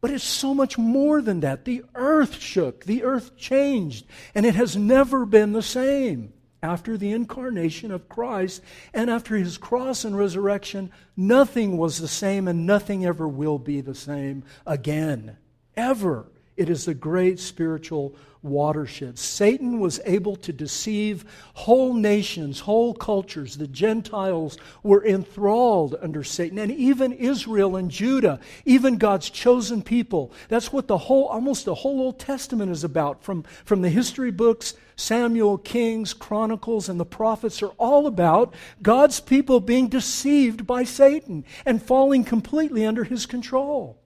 But 0.00 0.10
it's 0.10 0.24
so 0.24 0.54
much 0.54 0.76
more 0.76 1.22
than 1.22 1.40
that. 1.40 1.64
The 1.64 1.84
earth 1.94 2.40
shook, 2.40 2.84
the 2.84 3.04
earth 3.04 3.36
changed, 3.36 4.06
and 4.34 4.44
it 4.44 4.54
has 4.54 4.76
never 4.76 5.24
been 5.24 5.52
the 5.52 5.62
same. 5.62 6.32
After 6.62 6.96
the 6.96 7.12
incarnation 7.12 7.92
of 7.92 8.08
Christ 8.08 8.62
and 8.92 9.08
after 9.08 9.36
his 9.36 9.56
cross 9.56 10.04
and 10.04 10.16
resurrection, 10.16 10.90
nothing 11.16 11.76
was 11.76 11.98
the 11.98 12.08
same 12.08 12.48
and 12.48 12.66
nothing 12.66 13.04
ever 13.04 13.28
will 13.28 13.58
be 13.58 13.80
the 13.80 13.94
same 13.94 14.42
again. 14.66 15.36
Ever. 15.76 16.26
It 16.56 16.70
is 16.70 16.84
the 16.84 16.94
great 16.94 17.38
spiritual 17.38 18.14
watershed. 18.42 19.18
Satan 19.18 19.80
was 19.80 20.00
able 20.06 20.36
to 20.36 20.52
deceive 20.52 21.24
whole 21.54 21.92
nations, 21.92 22.60
whole 22.60 22.94
cultures. 22.94 23.56
The 23.56 23.66
Gentiles 23.66 24.56
were 24.82 25.04
enthralled 25.04 25.96
under 26.00 26.22
Satan, 26.22 26.58
and 26.58 26.72
even 26.72 27.12
Israel 27.12 27.76
and 27.76 27.90
Judah, 27.90 28.40
even 28.64 28.96
God's 28.96 29.28
chosen 29.28 29.82
people. 29.82 30.32
That's 30.48 30.72
what 30.72 30.86
the 30.86 30.98
whole, 30.98 31.26
almost 31.26 31.64
the 31.64 31.74
whole 31.74 32.00
Old 32.00 32.18
Testament 32.18 32.70
is 32.70 32.84
about. 32.84 33.22
From, 33.22 33.42
from 33.64 33.82
the 33.82 33.90
history 33.90 34.30
books, 34.30 34.74
Samuel, 34.96 35.58
Kings, 35.58 36.14
Chronicles, 36.14 36.88
and 36.88 36.98
the 36.98 37.04
prophets 37.04 37.62
are 37.62 37.72
all 37.78 38.06
about 38.06 38.54
God's 38.80 39.20
people 39.20 39.60
being 39.60 39.88
deceived 39.88 40.66
by 40.66 40.84
Satan 40.84 41.44
and 41.66 41.82
falling 41.82 42.24
completely 42.24 42.86
under 42.86 43.04
his 43.04 43.26
control. 43.26 43.98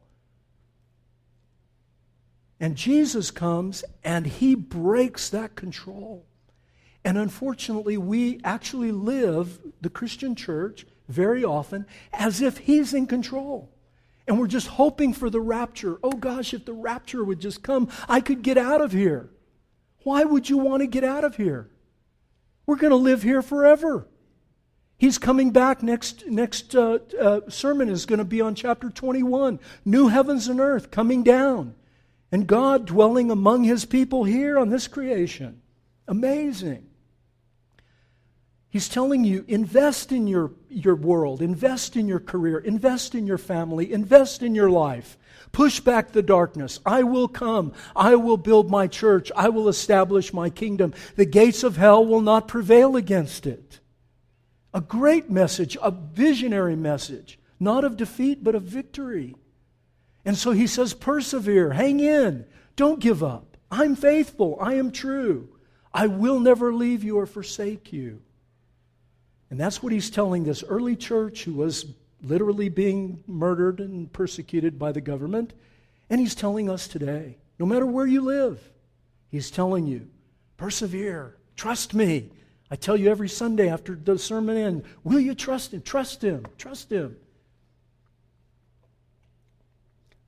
And 2.61 2.77
Jesus 2.77 3.31
comes 3.31 3.83
and 4.05 4.27
he 4.27 4.55
breaks 4.55 5.31
that 5.31 5.57
control. 5.57 6.27
And 7.03 7.17
unfortunately, 7.17 7.97
we 7.97 8.39
actually 8.45 8.93
live 8.93 9.59
the 9.81 9.89
Christian 9.89 10.35
church 10.35 10.87
very 11.09 11.43
often 11.43 11.87
as 12.13 12.43
if 12.43 12.59
he's 12.59 12.93
in 12.93 13.07
control. 13.07 13.71
And 14.29 14.39
we're 14.39 14.47
just 14.47 14.69
hoping 14.69 15.15
for 15.15 15.31
the 15.31 15.41
rapture. 15.41 15.99
Oh 16.05 16.13
gosh, 16.13 16.53
if 16.53 16.67
the 16.67 16.75
rapture 16.75 17.25
would 17.25 17.41
just 17.41 17.63
come, 17.63 17.89
I 18.07 18.21
could 18.21 18.43
get 18.43 18.59
out 18.59 18.83
of 18.83 18.93
here. 18.93 19.31
Why 20.05 20.25
would 20.25 20.51
you 20.51 20.59
want 20.59 20.83
to 20.83 20.87
get 20.87 21.03
out 21.03 21.25
of 21.25 21.37
here? 21.37 21.71
We're 22.67 22.77
going 22.77 22.91
to 22.91 22.97
live 22.97 23.23
here 23.23 23.41
forever. 23.41 24.07
He's 24.99 25.17
coming 25.17 25.51
back. 25.51 25.83
Next, 25.83 26.27
next 26.27 26.77
uh, 26.77 26.99
uh, 27.19 27.41
sermon 27.49 27.89
is 27.89 28.05
going 28.05 28.19
to 28.19 28.25
be 28.25 28.43
on 28.43 28.55
chapter 28.55 28.91
21. 28.91 29.59
New 29.87 30.09
heavens 30.09 30.47
and 30.47 30.61
earth 30.61 30.91
coming 30.91 31.23
down 31.23 31.75
and 32.33 32.47
God 32.47 32.87
dwelling 32.87 33.31
among 33.31 33.65
his 33.65 33.85
people 33.85 34.25
here 34.25 34.59
on 34.59 34.69
this 34.69 34.87
creation. 34.89 35.61
Amazing. 36.07 36.87
He's 38.69 38.89
telling 38.89 39.25
you 39.25 39.45
invest 39.49 40.13
in 40.13 40.29
your, 40.29 40.53
your 40.69 40.95
world, 40.95 41.43
invest 41.43 41.97
in 41.97 42.07
your 42.07 42.21
career, 42.21 42.59
invest 42.59 43.17
in 43.17 43.27
your 43.27 43.39
family, 43.39 43.93
invest 43.93 44.43
in 44.43 44.55
your 44.55 44.71
life. 44.71 45.19
Push 45.51 45.81
back 45.81 46.13
the 46.13 46.23
darkness. 46.23 46.79
I 46.87 47.03
will 47.03 47.27
come. 47.27 47.73
I 47.97 48.15
will 48.15 48.37
build 48.37 48.71
my 48.71 48.87
church. 48.87 49.33
I 49.35 49.49
will 49.49 49.69
establish 49.69 50.33
my 50.33 50.51
kingdom. 50.51 50.95
The 51.17 51.25
gates 51.25 51.65
of 51.65 51.77
hell 51.77 52.07
will 52.07 52.21
not 52.21 52.47
prevail 52.47 52.95
against 52.95 53.47
it. 53.47 53.81
A 54.73 54.81
great 54.81 55.29
message, 55.29 55.77
a 55.83 55.91
visionary 55.91 56.77
message, 56.77 57.41
not 57.59 57.83
of 57.83 57.97
defeat, 57.97 58.45
but 58.45 58.55
of 58.55 58.63
victory. 58.63 59.35
And 60.25 60.37
so 60.37 60.51
he 60.53 60.67
says, 60.67 60.95
persevere, 60.95 61.71
hang 61.71 62.01
in, 62.01 62.45
don't 62.77 63.01
give 63.01 63.23
up. 63.23 63.57
I'm 63.71 63.97
faithful, 63.97 64.59
I 64.61 64.75
am 64.75 64.91
true. 64.91 65.49
I 65.93 66.07
will 66.07 66.39
never 66.39 66.73
leave 66.73 67.03
you 67.03 67.19
or 67.19 67.27
forsake 67.27 67.93
you. 67.93 68.21
And 69.51 69.59
that's 69.59 69.83
what 69.83 69.93
he's 69.93 70.11
telling 70.11 70.45
this 70.45 70.63
early 70.63 70.95
church 70.95 71.45
who 71.45 71.55
was 71.55 71.87
literally 72.23 72.69
being 72.69 73.25
murdered 73.27 73.81
and 73.81 74.13
persecuted 74.13 74.79
by 74.79 74.93
the 74.93 75.01
government. 75.01 75.53
And 76.09 76.21
he's 76.21 76.35
telling 76.35 76.71
us 76.71 76.87
today 76.87 77.37
no 77.59 77.67
matter 77.67 77.85
where 77.85 78.07
you 78.07 78.23
live, 78.23 78.59
he's 79.29 79.51
telling 79.51 79.87
you, 79.87 80.09
persevere, 80.57 81.37
trust 81.57 81.93
me. 81.93 82.31
I 82.71 82.77
tell 82.77 82.97
you 82.97 83.11
every 83.11 83.29
Sunday 83.29 83.69
after 83.69 83.95
the 83.95 84.19
sermon 84.19 84.57
end, 84.57 84.85
will 85.05 85.21
you 85.21 85.35
trust 85.35 85.75
him? 85.75 85.83
Trust 85.83 86.23
him, 86.23 86.47
trust 86.57 86.91
him. 86.91 87.17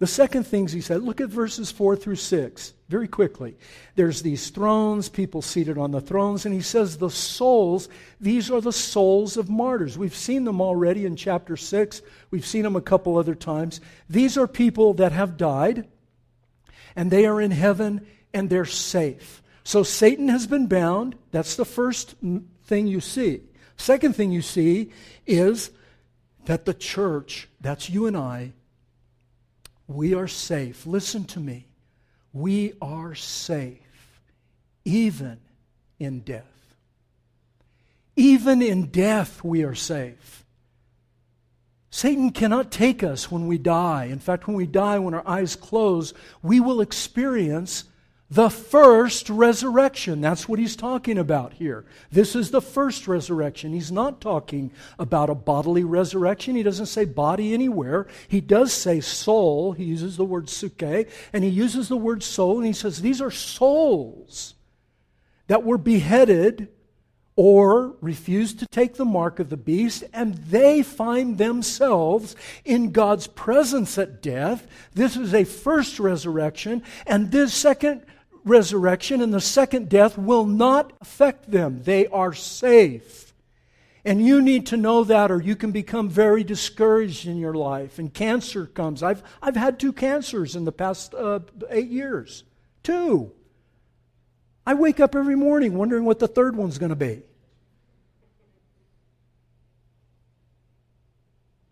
The 0.03 0.09
second 0.09 0.49
things 0.49 0.73
he 0.73 0.81
said, 0.81 1.01
look 1.01 1.21
at 1.21 1.29
verses 1.29 1.71
4 1.71 1.95
through 1.95 2.17
6 2.17 2.73
very 2.89 3.07
quickly. 3.07 3.57
There's 3.95 4.21
these 4.21 4.51
thrones, 4.51 5.09
people 5.09 5.43
seated 5.43 5.79
on 5.79 5.93
the 5.93 6.01
thrones, 6.01 6.45
and 6.45 6.53
he 6.53 6.61
says 6.61 6.97
the 6.99 7.09
souls, 7.09 7.89
these 8.21 8.51
are 8.51 8.61
the 8.61 8.73
souls 8.73 9.37
of 9.37 9.49
martyrs. 9.49 9.97
We've 9.97 10.13
seen 10.13 10.43
them 10.43 10.61
already 10.61 11.07
in 11.07 11.15
chapter 11.15 11.57
6. 11.57 12.03
We've 12.33 12.45
seen 12.45 12.65
them 12.65 12.75
a 12.75 12.81
couple 12.81 13.17
other 13.17 13.37
times. 13.37 13.81
These 14.11 14.37
are 14.37 14.49
people 14.49 14.93
that 14.95 15.13
have 15.13 15.37
died, 15.37 15.87
and 16.97 17.09
they 17.09 17.25
are 17.25 17.41
in 17.41 17.53
heaven, 17.53 18.05
and 18.35 18.51
they're 18.51 18.65
safe. 18.65 19.41
So 19.63 19.85
Satan 19.85 20.27
has 20.31 20.49
been 20.49 20.67
bound. 20.67 21.15
That's 21.31 21.55
the 21.55 21.65
first 21.65 22.17
thing 22.65 22.89
you 22.89 23.01
see. 23.01 23.43
Second 23.77 24.17
thing 24.17 24.33
you 24.33 24.43
see 24.43 24.91
is 25.29 25.71
that 26.47 26.65
the 26.65 26.75
church, 26.75 27.49
that's 27.61 27.89
you 27.89 28.07
and 28.07 28.17
I, 28.17 28.55
we 29.87 30.15
are 30.15 30.29
safe. 30.29 30.87
Listen 30.87 31.25
to 31.25 31.41
me. 31.41 31.67
We 32.33 32.75
are 32.81 33.15
safe 33.15 33.79
even 34.85 35.39
in 35.99 36.21
death. 36.21 36.47
Even 38.17 38.61
in 38.63 38.87
death, 38.87 39.43
we 39.43 39.63
are 39.63 39.75
safe. 39.75 40.45
Satan 41.91 42.31
cannot 42.31 42.71
take 42.71 43.03
us 43.03 43.31
when 43.31 43.47
we 43.47 43.59
die. 43.59 44.07
In 44.07 44.19
fact, 44.19 44.47
when 44.47 44.57
we 44.57 44.67
die, 44.67 44.99
when 44.99 45.15
our 45.15 45.27
eyes 45.27 45.57
close, 45.57 46.15
we 46.43 46.59
will 46.59 46.81
experience 46.81 47.85
the 48.33 48.49
first 48.49 49.29
resurrection. 49.29 50.23
That's 50.23 50.49
what 50.49 50.59
he's 50.59 50.75
talking 50.75 51.19
about 51.19 51.53
here. 51.53 51.85
This 52.11 52.35
is 52.35 52.51
the 52.51 52.63
first 52.63 53.07
resurrection. 53.07 53.75
He's 53.75 53.93
not 53.93 54.23
talking 54.23 54.73
about 54.99 55.29
a 55.29 55.35
bodily 55.35 55.85
resurrection. 55.85 56.57
He 56.57 56.63
doesn't 56.63 56.87
say 56.87 57.05
body 57.05 57.53
anywhere. 57.53 58.07
He 58.29 58.41
does 58.41 58.73
say 58.73 59.01
soul. 59.01 59.73
He 59.73 59.85
uses 59.85 60.17
the 60.17 60.25
word 60.25 60.47
psuche, 60.47 61.11
and 61.35 61.45
he 61.45 61.51
uses 61.51 61.91
the 61.91 61.97
word 61.99 62.23
soul, 62.23 62.57
and 62.57 62.67
he 62.67 62.73
says 62.73 63.03
these 63.03 63.21
are 63.21 63.31
souls 63.31 64.55
that 65.49 65.63
were 65.63 65.77
beheaded 65.77 66.69
or 67.37 67.97
refused 68.01 68.61
to 68.61 68.67
take 68.67 68.95
the 68.95 69.05
mark 69.05 69.41
of 69.41 69.51
the 69.51 69.59
beast, 69.59 70.05
and 70.15 70.37
they 70.37 70.83
find 70.83 71.37
themselves 71.37 72.35
in 72.65 72.93
God's 72.93 73.27
presence 73.27 73.99
at 73.99 74.23
death. 74.23 74.67
This 74.95 75.19
is 75.19 75.35
a 75.35 75.45
first 75.45 75.99
resurrection, 75.99 76.83
and 77.07 77.31
this 77.31 77.53
second 77.53 78.07
resurrection 78.45 79.21
and 79.21 79.33
the 79.33 79.41
second 79.41 79.89
death 79.89 80.19
will 80.19 80.47
not 80.47 80.93
affect 81.01 81.51
them. 81.51 81.83
They 81.83 82.07
are 82.09 82.33
safe. 82.33 83.33
And 84.05 84.25
you 84.25 84.43
need 84.43 84.67
to 84.67 84.77
know 84.77 85.05
that, 85.05 85.31
or 85.31 85.41
you 85.41 85.55
can 85.55 85.71
become 85.71 86.09
very 86.09 86.43
discouraged 86.43 87.27
in 87.27 87.37
your 87.37 87.55
life. 87.55 88.01
And 88.01 88.13
cancer 88.13 88.67
comes. 88.67 89.03
I've, 89.03 89.23
I've 89.41 89.55
had 89.55 89.79
two 89.79 89.93
cancers 89.93 90.57
in 90.57 90.65
the 90.65 90.73
past 90.73 91.15
uh, 91.15 91.41
eight 91.71 91.89
years. 91.89 92.43
Two. 92.83 93.31
I 94.67 94.75
wake 94.75 94.99
up 94.99 95.15
every 95.15 95.37
morning 95.37 95.75
wondering 95.75 96.05
what 96.05 96.19
the 96.19 96.27
third 96.27 96.57
one's 96.57 96.79
going 96.79 96.91
to 96.91 96.97
be. 96.97 97.23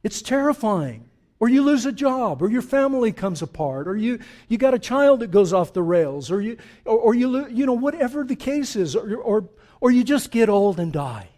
It's 0.02 0.22
terrifying. 0.22 1.10
Or 1.40 1.48
you 1.48 1.62
lose 1.62 1.87
a 1.87 1.92
job, 1.92 2.42
or 2.42 2.50
your 2.50 2.62
family 2.62 3.11
comes 3.12 3.42
apart, 3.42 3.88
or 3.88 3.96
you, 3.96 4.20
you 4.46 4.59
got 4.59 4.74
a 4.74 4.79
child 4.79 5.20
that 5.20 5.33
goes 5.33 5.53
off 5.53 5.72
the 5.72 5.83
rails, 5.83 6.31
or 6.31 6.40
you, 6.40 6.59
or, 6.85 6.98
or 6.98 7.14
you, 7.14 7.29
lo- 7.29 7.48
you 7.48 7.66
know, 7.66 7.72
whatever 7.72 8.22
the 8.22 8.37
case 8.37 8.76
is, 8.76 8.94
or, 8.94 9.16
or, 9.16 9.48
or 9.81 9.90
you 9.90 10.05
just 10.05 10.31
get 10.31 10.48
old 10.48 10.79
and 10.79 10.92
die. 10.92 11.31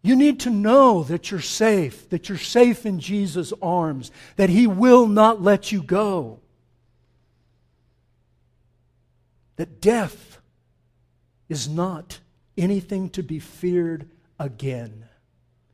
You 0.00 0.16
need 0.16 0.40
to 0.40 0.50
know 0.50 1.02
that 1.02 1.30
you're 1.30 1.40
safe, 1.40 2.08
that 2.10 2.28
you're 2.28 2.38
safe 2.38 2.86
in 2.86 3.00
Jesus' 3.00 3.52
arms, 3.60 4.10
that 4.36 4.48
He 4.48 4.66
will 4.66 5.06
not 5.06 5.42
let 5.42 5.70
you 5.72 5.82
go. 5.82 6.38
that 9.62 9.80
death 9.80 10.40
is 11.48 11.68
not 11.68 12.18
anything 12.56 13.08
to 13.10 13.22
be 13.22 13.38
feared 13.38 14.08
again. 14.38 15.04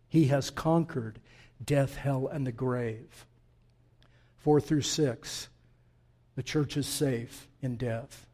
He 0.08 0.26
has 0.26 0.50
conquered 0.50 1.18
death, 1.64 1.96
hell, 1.96 2.28
and 2.28 2.46
the 2.46 2.52
grave. 2.52 3.26
Four 4.38 4.60
through 4.60 4.82
six, 4.82 5.48
the 6.36 6.42
church 6.42 6.76
is 6.76 6.86
safe 6.86 7.48
in 7.60 7.76
death. 7.76 8.26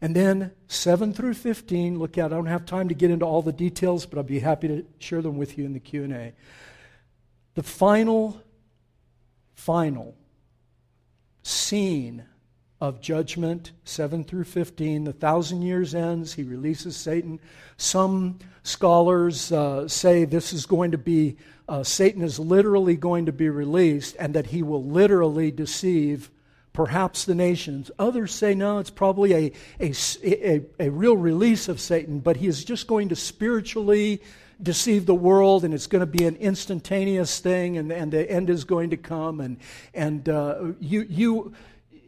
And 0.00 0.14
then 0.14 0.52
7 0.68 1.14
through 1.14 1.34
15, 1.34 1.98
look 1.98 2.18
at 2.18 2.26
I 2.26 2.36
don't 2.36 2.46
have 2.46 2.66
time 2.66 2.88
to 2.88 2.94
get 2.94 3.10
into 3.10 3.24
all 3.24 3.40
the 3.40 3.52
details, 3.52 4.04
but 4.04 4.18
I'll 4.18 4.24
be 4.24 4.40
happy 4.40 4.68
to 4.68 4.84
share 4.98 5.22
them 5.22 5.38
with 5.38 5.56
you 5.56 5.64
in 5.64 5.72
the 5.72 5.80
Q&A. 5.80 6.34
The 7.54 7.62
final 7.62 8.42
final 9.54 10.14
scene 11.42 12.24
of 12.80 13.00
judgment, 13.00 13.72
7 13.84 14.24
through 14.24 14.44
15. 14.44 15.04
The 15.04 15.12
thousand 15.12 15.62
years 15.62 15.94
ends, 15.94 16.34
he 16.34 16.42
releases 16.42 16.96
Satan. 16.96 17.40
Some 17.76 18.38
scholars 18.62 19.50
uh, 19.50 19.88
say 19.88 20.24
this 20.24 20.52
is 20.52 20.66
going 20.66 20.90
to 20.90 20.98
be, 20.98 21.36
uh, 21.68 21.82
Satan 21.82 22.22
is 22.22 22.38
literally 22.38 22.96
going 22.96 23.26
to 23.26 23.32
be 23.32 23.48
released 23.48 24.16
and 24.18 24.34
that 24.34 24.46
he 24.46 24.62
will 24.62 24.84
literally 24.84 25.50
deceive 25.50 26.30
perhaps 26.74 27.24
the 27.24 27.34
nations. 27.34 27.90
Others 27.98 28.34
say 28.34 28.54
no, 28.54 28.78
it's 28.78 28.90
probably 28.90 29.32
a, 29.32 29.52
a, 29.80 29.94
a, 30.22 30.62
a 30.78 30.90
real 30.90 31.16
release 31.16 31.68
of 31.68 31.80
Satan, 31.80 32.20
but 32.20 32.36
he 32.36 32.46
is 32.46 32.62
just 32.62 32.86
going 32.86 33.08
to 33.08 33.16
spiritually 33.16 34.20
deceive 34.62 35.06
the 35.06 35.14
world 35.14 35.64
and 35.64 35.72
it's 35.72 35.86
going 35.86 36.00
to 36.00 36.06
be 36.06 36.26
an 36.26 36.36
instantaneous 36.36 37.40
thing 37.40 37.78
and, 37.78 37.90
and 37.90 38.12
the 38.12 38.30
end 38.30 38.50
is 38.50 38.64
going 38.64 38.90
to 38.90 38.96
come 38.96 39.40
and, 39.40 39.58
and 39.94 40.28
uh, 40.28 40.72
you, 40.80 41.06
you 41.08 41.54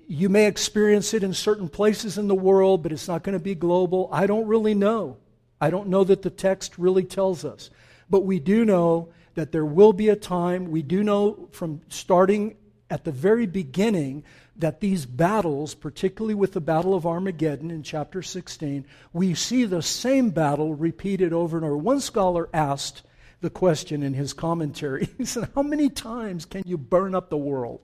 you 0.08 0.30
may 0.30 0.46
experience 0.46 1.12
it 1.12 1.22
in 1.22 1.34
certain 1.34 1.68
places 1.68 2.16
in 2.16 2.28
the 2.28 2.34
world, 2.34 2.82
but 2.82 2.92
it's 2.92 3.06
not 3.06 3.22
going 3.22 3.34
to 3.34 3.44
be 3.44 3.54
global. 3.54 4.08
I 4.10 4.26
don't 4.26 4.46
really 4.46 4.74
know. 4.74 5.18
I 5.60 5.68
don't 5.68 5.88
know 5.88 6.02
that 6.04 6.22
the 6.22 6.30
text 6.30 6.78
really 6.78 7.04
tells 7.04 7.44
us. 7.44 7.68
But 8.08 8.24
we 8.24 8.40
do 8.40 8.64
know 8.64 9.10
that 9.34 9.52
there 9.52 9.66
will 9.66 9.92
be 9.92 10.08
a 10.08 10.16
time, 10.16 10.70
we 10.70 10.82
do 10.82 11.04
know 11.04 11.48
from 11.52 11.82
starting 11.88 12.56
at 12.90 13.04
the 13.04 13.12
very 13.12 13.46
beginning 13.46 14.24
that 14.56 14.80
these 14.80 15.04
battles, 15.04 15.74
particularly 15.74 16.34
with 16.34 16.54
the 16.54 16.60
Battle 16.60 16.94
of 16.94 17.06
Armageddon 17.06 17.70
in 17.70 17.82
chapter 17.82 18.22
16, 18.22 18.86
we 19.12 19.34
see 19.34 19.66
the 19.66 19.82
same 19.82 20.30
battle 20.30 20.74
repeated 20.74 21.34
over 21.34 21.58
and 21.58 21.66
over. 21.66 21.76
One 21.76 22.00
scholar 22.00 22.48
asked 22.54 23.02
the 23.42 23.50
question 23.50 24.02
in 24.02 24.14
his 24.14 24.32
commentary 24.32 25.10
he 25.18 25.24
said, 25.26 25.50
How 25.54 25.62
many 25.62 25.90
times 25.90 26.46
can 26.46 26.62
you 26.64 26.78
burn 26.78 27.14
up 27.14 27.28
the 27.28 27.36
world? 27.36 27.80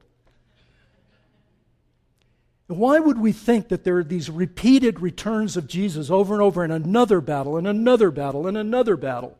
Why 2.66 2.98
would 2.98 3.18
we 3.18 3.32
think 3.32 3.68
that 3.68 3.84
there 3.84 3.98
are 3.98 4.04
these 4.04 4.30
repeated 4.30 5.00
returns 5.00 5.56
of 5.56 5.66
Jesus 5.66 6.10
over 6.10 6.32
and 6.32 6.42
over 6.42 6.64
in 6.64 6.70
another 6.70 7.20
battle, 7.20 7.58
and 7.58 7.66
another 7.66 8.10
battle, 8.10 8.46
and 8.46 8.56
another 8.56 8.96
battle? 8.96 9.38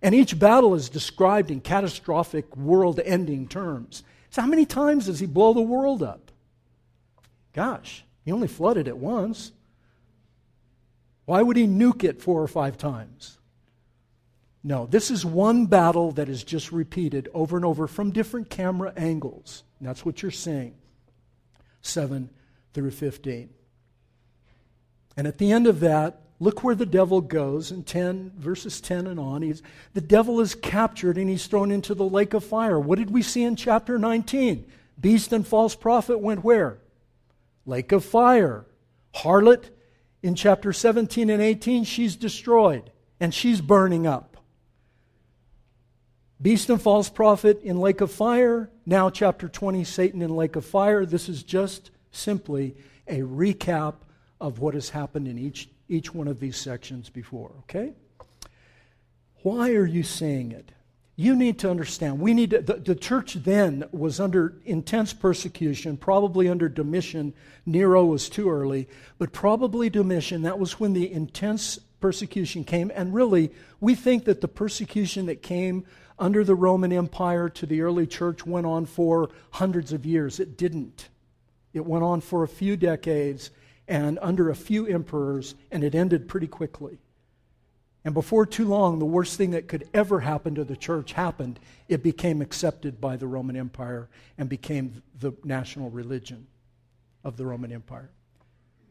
And 0.00 0.14
each 0.14 0.38
battle 0.38 0.74
is 0.74 0.88
described 0.88 1.50
in 1.50 1.60
catastrophic, 1.60 2.56
world 2.56 3.00
ending 3.04 3.48
terms. 3.48 4.04
So, 4.30 4.42
how 4.42 4.48
many 4.48 4.66
times 4.66 5.06
does 5.06 5.18
he 5.18 5.26
blow 5.26 5.52
the 5.52 5.62
world 5.62 6.02
up? 6.02 6.30
Gosh, 7.52 8.04
he 8.24 8.30
only 8.30 8.48
flooded 8.48 8.86
it 8.86 8.98
once. 8.98 9.52
Why 11.24 11.42
would 11.42 11.56
he 11.56 11.66
nuke 11.66 12.04
it 12.04 12.22
four 12.22 12.42
or 12.42 12.48
five 12.48 12.78
times? 12.78 13.38
No, 14.62 14.86
this 14.86 15.10
is 15.10 15.26
one 15.26 15.66
battle 15.66 16.12
that 16.12 16.28
is 16.28 16.44
just 16.44 16.70
repeated 16.70 17.28
over 17.34 17.56
and 17.56 17.64
over 17.64 17.86
from 17.86 18.12
different 18.12 18.48
camera 18.48 18.92
angles. 18.96 19.64
And 19.78 19.88
that's 19.88 20.06
what 20.06 20.22
you're 20.22 20.30
seeing. 20.30 20.74
Seven 21.82 22.30
through 22.74 22.90
15. 22.90 23.48
And 25.16 25.26
at 25.26 25.38
the 25.38 25.52
end 25.52 25.66
of 25.66 25.80
that, 25.80 26.20
look 26.40 26.62
where 26.62 26.74
the 26.74 26.86
devil 26.86 27.20
goes 27.20 27.70
in 27.70 27.84
10 27.84 28.32
verses 28.36 28.80
10 28.80 29.06
and 29.06 29.18
on. 29.18 29.42
He's, 29.42 29.62
the 29.94 30.00
devil 30.00 30.40
is 30.40 30.54
captured 30.54 31.16
and 31.16 31.30
he's 31.30 31.46
thrown 31.46 31.70
into 31.70 31.94
the 31.94 32.04
lake 32.04 32.34
of 32.34 32.44
fire. 32.44 32.78
What 32.78 32.98
did 32.98 33.10
we 33.10 33.22
see 33.22 33.44
in 33.44 33.56
chapter 33.56 33.98
19 33.98 34.66
beast 35.00 35.32
and 35.32 35.46
false 35.46 35.74
prophet 35.74 36.18
went 36.18 36.44
where? 36.44 36.78
Lake 37.66 37.92
of 37.92 38.04
fire. 38.04 38.66
Harlot 39.14 39.70
in 40.22 40.34
chapter 40.34 40.72
17 40.72 41.30
and 41.30 41.42
18 41.42 41.84
she's 41.84 42.16
destroyed 42.16 42.90
and 43.20 43.32
she's 43.32 43.60
burning 43.60 44.06
up. 44.06 44.36
Beast 46.42 46.68
and 46.68 46.82
false 46.82 47.08
prophet 47.08 47.60
in 47.62 47.78
lake 47.78 48.00
of 48.00 48.10
fire. 48.10 48.68
Now 48.84 49.08
chapter 49.08 49.48
20 49.48 49.84
satan 49.84 50.20
in 50.20 50.34
lake 50.34 50.56
of 50.56 50.64
fire. 50.64 51.06
This 51.06 51.28
is 51.28 51.42
just 51.42 51.90
simply 52.14 52.76
a 53.06 53.20
recap 53.20 53.94
of 54.40 54.58
what 54.58 54.74
has 54.74 54.90
happened 54.90 55.28
in 55.28 55.38
each, 55.38 55.68
each 55.88 56.14
one 56.14 56.28
of 56.28 56.40
these 56.40 56.56
sections 56.56 57.08
before, 57.08 57.52
okay? 57.60 57.92
Why 59.42 59.72
are 59.72 59.86
you 59.86 60.02
saying 60.02 60.52
it? 60.52 60.72
You 61.16 61.36
need 61.36 61.60
to 61.60 61.70
understand. 61.70 62.18
We 62.18 62.34
need 62.34 62.50
to, 62.50 62.60
the, 62.60 62.74
the 62.74 62.94
church 62.94 63.34
then 63.34 63.84
was 63.92 64.18
under 64.18 64.54
intense 64.64 65.12
persecution, 65.12 65.96
probably 65.96 66.48
under 66.48 66.68
Domitian. 66.68 67.34
Nero 67.64 68.04
was 68.04 68.28
too 68.28 68.50
early, 68.50 68.88
but 69.18 69.32
probably 69.32 69.88
Domitian. 69.88 70.42
That 70.42 70.58
was 70.58 70.80
when 70.80 70.92
the 70.92 71.12
intense 71.12 71.78
persecution 72.00 72.64
came. 72.64 72.90
And 72.94 73.14
really, 73.14 73.52
we 73.80 73.94
think 73.94 74.24
that 74.24 74.40
the 74.40 74.48
persecution 74.48 75.26
that 75.26 75.40
came 75.40 75.84
under 76.18 76.42
the 76.42 76.54
Roman 76.54 76.92
Empire 76.92 77.48
to 77.48 77.66
the 77.66 77.82
early 77.82 78.06
church 78.06 78.44
went 78.44 78.66
on 78.66 78.84
for 78.84 79.30
hundreds 79.52 79.92
of 79.92 80.04
years. 80.04 80.40
It 80.40 80.56
didn't. 80.56 81.08
It 81.74 81.84
went 81.84 82.04
on 82.04 82.22
for 82.22 82.42
a 82.42 82.48
few 82.48 82.76
decades 82.76 83.50
and 83.86 84.18
under 84.22 84.48
a 84.48 84.54
few 84.54 84.86
emperors, 84.86 85.54
and 85.70 85.84
it 85.84 85.94
ended 85.94 86.28
pretty 86.28 86.46
quickly. 86.46 86.98
And 88.04 88.14
before 88.14 88.46
too 88.46 88.66
long, 88.66 88.98
the 88.98 89.04
worst 89.04 89.36
thing 89.36 89.50
that 89.50 89.66
could 89.66 89.88
ever 89.92 90.20
happen 90.20 90.54
to 90.54 90.64
the 90.64 90.76
church 90.76 91.12
happened. 91.12 91.58
It 91.88 92.02
became 92.02 92.42
accepted 92.42 93.00
by 93.00 93.16
the 93.16 93.26
Roman 93.26 93.56
Empire 93.56 94.08
and 94.38 94.48
became 94.48 95.02
the 95.18 95.32
national 95.42 95.90
religion 95.90 96.46
of 97.24 97.36
the 97.36 97.46
Roman 97.46 97.72
Empire, 97.72 98.10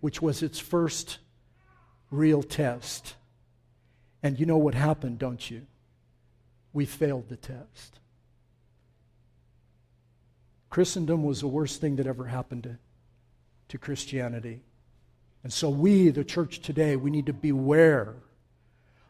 which 0.02 0.22
was 0.22 0.42
its 0.42 0.60
first 0.60 1.20
real 2.12 2.44
test. 2.44 3.16
And 4.24 4.40
you 4.40 4.46
know 4.46 4.58
what 4.58 4.74
happened, 4.74 5.20
don't 5.20 5.50
you? 5.50 5.68
We 6.74 6.86
failed 6.86 7.30
the 7.30 7.38
test. 7.38 8.00
Christendom 10.74 11.22
was 11.22 11.40
the 11.40 11.48
worst 11.48 11.82
thing 11.82 11.98
that 11.98 12.08
ever 12.08 12.26
happened 12.26 12.64
to, 12.64 12.80
to 13.68 13.78
Christianity. 13.78 14.64
And 15.44 15.54
so, 15.54 15.70
we, 15.70 16.10
the 16.10 16.24
church 16.24 16.62
today, 16.62 16.96
we 16.96 17.12
need 17.12 17.28
to 17.28 17.34
beware 17.34 18.16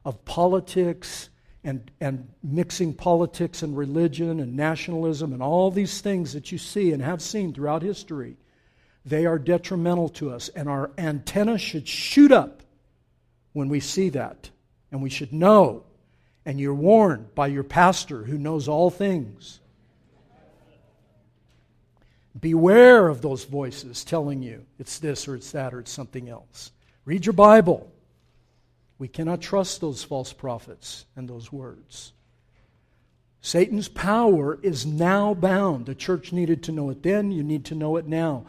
of 0.03 0.25
politics 0.25 1.29
and, 1.63 1.89
and 2.01 2.27
mixing 2.43 2.93
politics 2.93 3.63
and 3.63 3.77
religion 3.77 4.41
and 4.41 4.57
nationalism 4.57 5.31
and 5.31 5.41
all 5.41 5.71
these 5.71 6.01
things 6.01 6.33
that 6.33 6.51
you 6.51 6.57
see 6.57 6.91
and 6.91 7.01
have 7.01 7.21
seen 7.21 7.53
throughout 7.53 7.81
history. 7.81 8.35
They 9.05 9.25
are 9.25 9.39
detrimental 9.39 10.09
to 10.09 10.31
us, 10.31 10.49
and 10.49 10.67
our 10.67 10.91
antenna 10.97 11.57
should 11.57 11.87
shoot 11.87 12.33
up 12.33 12.61
when 13.53 13.69
we 13.69 13.79
see 13.79 14.09
that. 14.09 14.49
And 14.91 15.01
we 15.01 15.09
should 15.09 15.31
know. 15.31 15.85
And 16.45 16.59
you're 16.59 16.73
warned 16.73 17.33
by 17.33 17.47
your 17.47 17.63
pastor 17.63 18.25
who 18.25 18.37
knows 18.37 18.67
all 18.67 18.89
things. 18.89 19.61
Beware 22.39 23.07
of 23.07 23.21
those 23.21 23.43
voices 23.45 24.03
telling 24.03 24.41
you 24.41 24.65
it's 24.79 24.99
this 24.99 25.27
or 25.27 25.35
it's 25.35 25.51
that 25.51 25.73
or 25.73 25.79
it's 25.79 25.91
something 25.91 26.29
else. 26.29 26.71
Read 27.05 27.25
your 27.25 27.33
Bible. 27.33 27.91
We 28.97 29.07
cannot 29.07 29.41
trust 29.41 29.81
those 29.81 30.03
false 30.03 30.33
prophets 30.33 31.05
and 31.15 31.27
those 31.27 31.51
words. 31.51 32.13
Satan's 33.41 33.89
power 33.89 34.57
is 34.63 34.85
now 34.85 35.33
bound. 35.33 35.85
The 35.85 35.95
church 35.95 36.31
needed 36.31 36.63
to 36.63 36.71
know 36.71 36.89
it 36.89 37.03
then, 37.03 37.31
you 37.31 37.43
need 37.43 37.65
to 37.65 37.75
know 37.75 37.97
it 37.97 38.07
now. 38.07 38.45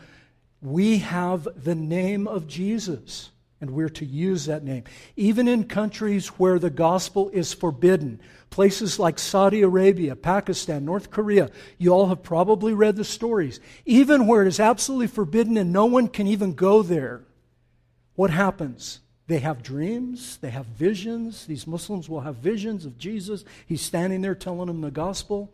We 0.63 0.99
have 0.99 1.49
the 1.57 1.75
name 1.75 2.29
of 2.29 2.47
Jesus, 2.47 3.31
and 3.61 3.71
we're 3.71 3.89
to 3.89 4.05
use 4.05 4.47
that 4.47 4.65
name. 4.65 4.85
Even 5.17 5.49
in 5.49 5.65
countries 5.65 6.29
where 6.29 6.59
the 6.59 6.71
gospel 6.71 7.31
is 7.31 7.53
forbidden, 7.53 8.21
places 8.51 8.99
like 8.99 9.19
Saudi 9.19 9.63
Arabia, 9.63 10.17
Pakistan, 10.17 10.85
North 10.85 11.11
Korea, 11.11 11.51
you 11.79 11.91
all 11.91 12.09
have 12.09 12.23
probably 12.23 12.75
read 12.75 12.97
the 12.97 13.05
stories. 13.05 13.61
Even 13.85 14.27
where 14.27 14.43
it 14.43 14.49
is 14.49 14.61
absolutely 14.61 15.07
forbidden 15.07 15.57
and 15.57 15.73
no 15.73 15.87
one 15.87 16.09
can 16.09 16.27
even 16.27 16.55
go 16.55 16.83
there, 16.83 17.23
what 18.15 18.31
happens? 18.31 19.01
They 19.27 19.39
have 19.39 19.63
dreams, 19.63 20.37
they 20.39 20.51
have 20.51 20.67
visions. 20.67 21.47
These 21.47 21.67
Muslims 21.67 22.09
will 22.09 22.21
have 22.21 22.37
visions 22.37 22.85
of 22.85 22.99
Jesus. 22.99 23.45
He's 23.67 23.81
standing 23.81 24.21
there 24.21 24.35
telling 24.35 24.67
them 24.67 24.83
the 24.83 24.91
gospel. 24.91 25.51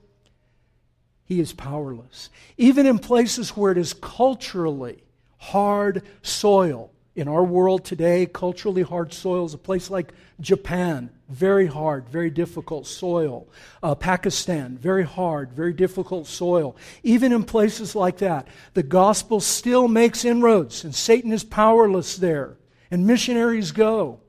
He 1.24 1.38
is 1.38 1.52
powerless. 1.52 2.28
Even 2.58 2.86
in 2.86 2.98
places 2.98 3.56
where 3.56 3.70
it 3.70 3.78
is 3.78 3.94
culturally 3.94 5.04
hard 5.38 6.02
soil. 6.22 6.90
In 7.16 7.26
our 7.26 7.42
world 7.42 7.84
today, 7.84 8.26
culturally 8.26 8.82
hard 8.82 9.12
soil 9.12 9.44
is 9.44 9.54
a 9.54 9.58
place 9.58 9.90
like 9.90 10.12
Japan, 10.40 11.10
very 11.28 11.66
hard, 11.66 12.08
very 12.08 12.30
difficult 12.30 12.86
soil. 12.86 13.48
Uh, 13.82 13.94
Pakistan, 13.96 14.78
very 14.78 15.02
hard, 15.02 15.52
very 15.52 15.72
difficult 15.72 16.28
soil. 16.28 16.76
Even 17.02 17.32
in 17.32 17.42
places 17.42 17.96
like 17.96 18.18
that, 18.18 18.46
the 18.74 18.84
gospel 18.84 19.40
still 19.40 19.88
makes 19.88 20.24
inroads, 20.24 20.84
and 20.84 20.94
Satan 20.94 21.32
is 21.32 21.42
powerless 21.42 22.16
there 22.16 22.56
and 22.90 23.06
missionaries 23.06 23.72
go. 23.72 24.20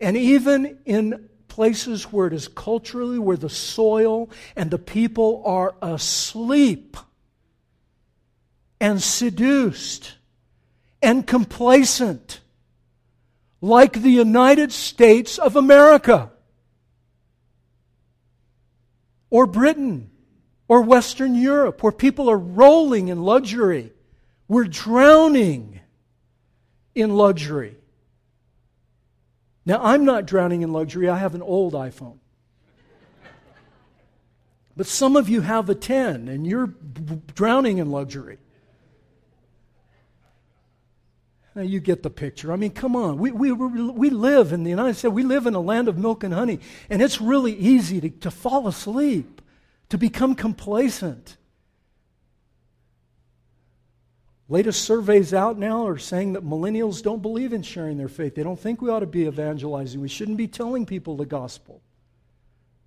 And 0.00 0.16
even 0.16 0.78
in 0.84 1.28
places 1.48 2.04
where 2.12 2.26
it 2.26 2.32
is 2.32 2.48
culturally, 2.48 3.18
where 3.18 3.36
the 3.36 3.48
soil 3.48 4.30
and 4.54 4.70
the 4.70 4.78
people 4.78 5.42
are 5.46 5.74
asleep 5.80 6.96
and 8.80 9.02
seduced 9.02 10.14
and 11.06 11.24
complacent, 11.24 12.40
like 13.60 14.02
the 14.02 14.10
United 14.10 14.72
States 14.72 15.38
of 15.38 15.54
America 15.54 16.32
or 19.30 19.46
Britain 19.46 20.10
or 20.66 20.82
Western 20.82 21.36
Europe, 21.36 21.80
where 21.80 21.92
people 21.92 22.28
are 22.28 22.36
rolling 22.36 23.06
in 23.06 23.22
luxury. 23.22 23.92
We're 24.48 24.64
drowning 24.64 25.78
in 26.96 27.14
luxury. 27.14 27.76
Now, 29.64 29.78
I'm 29.84 30.04
not 30.04 30.26
drowning 30.26 30.62
in 30.62 30.72
luxury. 30.72 31.08
I 31.08 31.18
have 31.18 31.36
an 31.36 31.42
old 31.42 31.74
iPhone. 31.74 32.18
But 34.76 34.86
some 34.86 35.14
of 35.14 35.28
you 35.28 35.40
have 35.42 35.70
a 35.70 35.74
10 35.76 36.26
and 36.26 36.44
you're 36.44 36.74
drowning 37.36 37.78
in 37.78 37.92
luxury. 37.92 38.38
Now, 41.44 41.45
you 41.62 41.80
get 41.80 42.02
the 42.02 42.10
picture. 42.10 42.52
I 42.52 42.56
mean, 42.56 42.72
come 42.72 42.94
on. 42.96 43.18
We, 43.18 43.32
we, 43.32 43.52
we 43.52 44.10
live 44.10 44.52
in 44.52 44.62
the 44.62 44.70
United 44.70 44.94
States, 44.94 45.12
we 45.12 45.22
live 45.22 45.46
in 45.46 45.54
a 45.54 45.60
land 45.60 45.88
of 45.88 45.96
milk 45.98 46.22
and 46.22 46.34
honey, 46.34 46.60
and 46.90 47.00
it's 47.00 47.20
really 47.20 47.54
easy 47.54 48.00
to, 48.00 48.10
to 48.10 48.30
fall 48.30 48.68
asleep, 48.68 49.40
to 49.88 49.98
become 49.98 50.34
complacent. 50.34 51.36
Latest 54.48 54.82
surveys 54.82 55.34
out 55.34 55.58
now 55.58 55.88
are 55.88 55.98
saying 55.98 56.34
that 56.34 56.44
millennials 56.44 57.02
don't 57.02 57.20
believe 57.20 57.52
in 57.52 57.62
sharing 57.62 57.98
their 57.98 58.08
faith. 58.08 58.36
They 58.36 58.44
don't 58.44 58.60
think 58.60 58.80
we 58.80 58.90
ought 58.90 59.00
to 59.00 59.06
be 59.06 59.26
evangelizing. 59.26 60.00
We 60.00 60.08
shouldn't 60.08 60.36
be 60.36 60.46
telling 60.46 60.86
people 60.86 61.16
the 61.16 61.26
gospel. 61.26 61.82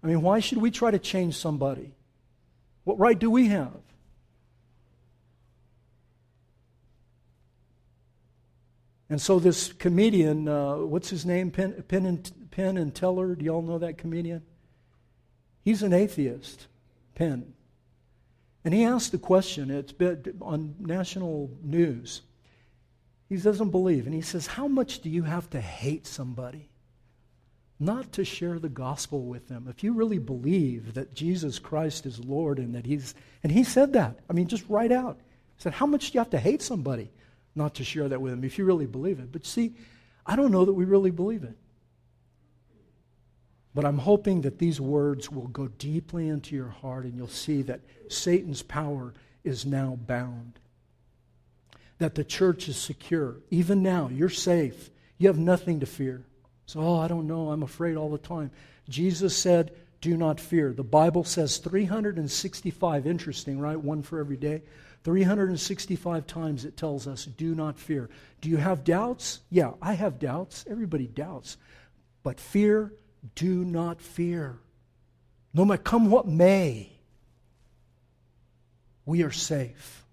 I 0.01 0.07
mean, 0.07 0.21
why 0.21 0.39
should 0.39 0.59
we 0.59 0.71
try 0.71 0.91
to 0.91 0.99
change 0.99 1.35
somebody? 1.35 1.91
What 2.85 2.97
right 2.97 3.19
do 3.19 3.29
we 3.29 3.47
have? 3.47 3.81
And 9.09 9.19
so 9.19 9.39
this 9.39 9.73
comedian, 9.73 10.47
uh, 10.47 10.75
what's 10.75 11.09
his 11.09 11.25
name? 11.25 11.49
Penn, 11.49 11.83
Penn, 11.87 12.05
and, 12.05 12.51
Penn 12.51 12.77
and 12.77 12.93
Teller. 12.93 13.35
Do 13.35 13.43
y'all 13.43 13.61
know 13.61 13.79
that 13.79 13.97
comedian? 13.97 14.43
He's 15.63 15.81
an 15.81 15.93
atheist, 15.93 16.67
Penn. 17.15 17.53
And 18.63 18.73
he 18.73 18.83
asked 18.83 19.11
the 19.11 19.17
question, 19.17 19.71
it's 19.71 19.91
been 19.91 20.37
on 20.41 20.75
national 20.79 21.49
news. 21.63 22.21
He 23.29 23.37
doesn't 23.37 23.69
believe. 23.69 24.05
And 24.05 24.13
he 24.13 24.21
says, 24.21 24.47
How 24.47 24.67
much 24.67 24.99
do 24.99 25.09
you 25.09 25.23
have 25.23 25.49
to 25.51 25.61
hate 25.61 26.05
somebody 26.05 26.69
not 27.79 28.11
to 28.13 28.25
share 28.25 28.59
the 28.59 28.69
gospel 28.69 29.23
with 29.23 29.47
them? 29.47 29.67
If 29.69 29.83
you 29.83 29.93
really 29.93 30.17
believe 30.17 30.95
that 30.95 31.13
Jesus 31.13 31.57
Christ 31.57 32.05
is 32.05 32.19
Lord 32.19 32.59
and 32.59 32.75
that 32.75 32.85
He's. 32.85 33.15
And 33.43 33.51
he 33.51 33.63
said 33.63 33.93
that. 33.93 34.19
I 34.29 34.33
mean, 34.33 34.47
just 34.47 34.67
right 34.67 34.91
out. 34.91 35.17
He 35.55 35.61
said, 35.61 35.73
How 35.73 35.85
much 35.85 36.11
do 36.11 36.15
you 36.15 36.19
have 36.19 36.31
to 36.31 36.39
hate 36.39 36.61
somebody 36.61 37.11
not 37.55 37.75
to 37.75 37.83
share 37.83 38.07
that 38.07 38.21
with 38.21 38.31
them 38.31 38.43
if 38.43 38.57
you 38.57 38.65
really 38.65 38.85
believe 38.85 39.19
it? 39.19 39.31
But 39.31 39.45
see, 39.45 39.73
I 40.25 40.35
don't 40.35 40.51
know 40.51 40.65
that 40.65 40.73
we 40.73 40.85
really 40.85 41.11
believe 41.11 41.43
it. 41.43 41.55
But 43.73 43.85
I'm 43.85 43.99
hoping 43.99 44.41
that 44.41 44.57
these 44.57 44.81
words 44.81 45.31
will 45.31 45.47
go 45.47 45.67
deeply 45.67 46.27
into 46.27 46.55
your 46.55 46.69
heart 46.69 47.05
and 47.05 47.15
you'll 47.15 47.27
see 47.27 47.61
that 47.63 47.81
Satan's 48.07 48.61
power 48.63 49.13
is 49.43 49.65
now 49.65 49.97
bound. 50.07 50.59
That 51.99 52.15
the 52.15 52.23
church 52.23 52.67
is 52.67 52.77
secure. 52.77 53.37
Even 53.49 53.83
now, 53.83 54.09
you're 54.11 54.29
safe. 54.29 54.89
You 55.17 55.27
have 55.27 55.37
nothing 55.37 55.81
to 55.81 55.85
fear. 55.85 56.23
So, 56.65 56.79
oh, 56.81 56.99
I 56.99 57.07
don't 57.07 57.27
know. 57.27 57.51
I'm 57.51 57.63
afraid 57.63 57.97
all 57.97 58.09
the 58.09 58.17
time. 58.17 58.51
Jesus 58.87 59.35
said, 59.35 59.71
Do 60.01 60.17
not 60.17 60.39
fear. 60.39 60.73
The 60.73 60.83
Bible 60.83 61.23
says 61.23 61.57
365, 61.57 63.05
interesting, 63.05 63.59
right? 63.59 63.79
One 63.79 64.01
for 64.01 64.19
every 64.19 64.37
day. 64.37 64.63
365 65.09 66.27
times 66.27 66.65
it 66.65 66.77
tells 66.77 67.07
us, 67.07 67.25
Do 67.25 67.55
not 67.55 67.79
fear. 67.79 68.11
Do 68.41 68.49
you 68.49 68.57
have 68.57 68.83
doubts? 68.83 69.39
Yeah, 69.49 69.71
I 69.81 69.93
have 69.93 70.19
doubts. 70.19 70.65
Everybody 70.69 71.07
doubts. 71.07 71.57
But 72.21 72.39
fear 72.39 72.93
do 73.33 73.65
not 73.65 74.01
fear. 74.01 74.59
No 75.51 75.65
matter 75.65 75.81
come 75.81 76.11
what 76.11 76.27
may, 76.27 76.91
we 79.03 79.23
are 79.23 79.31
safe. 79.31 80.05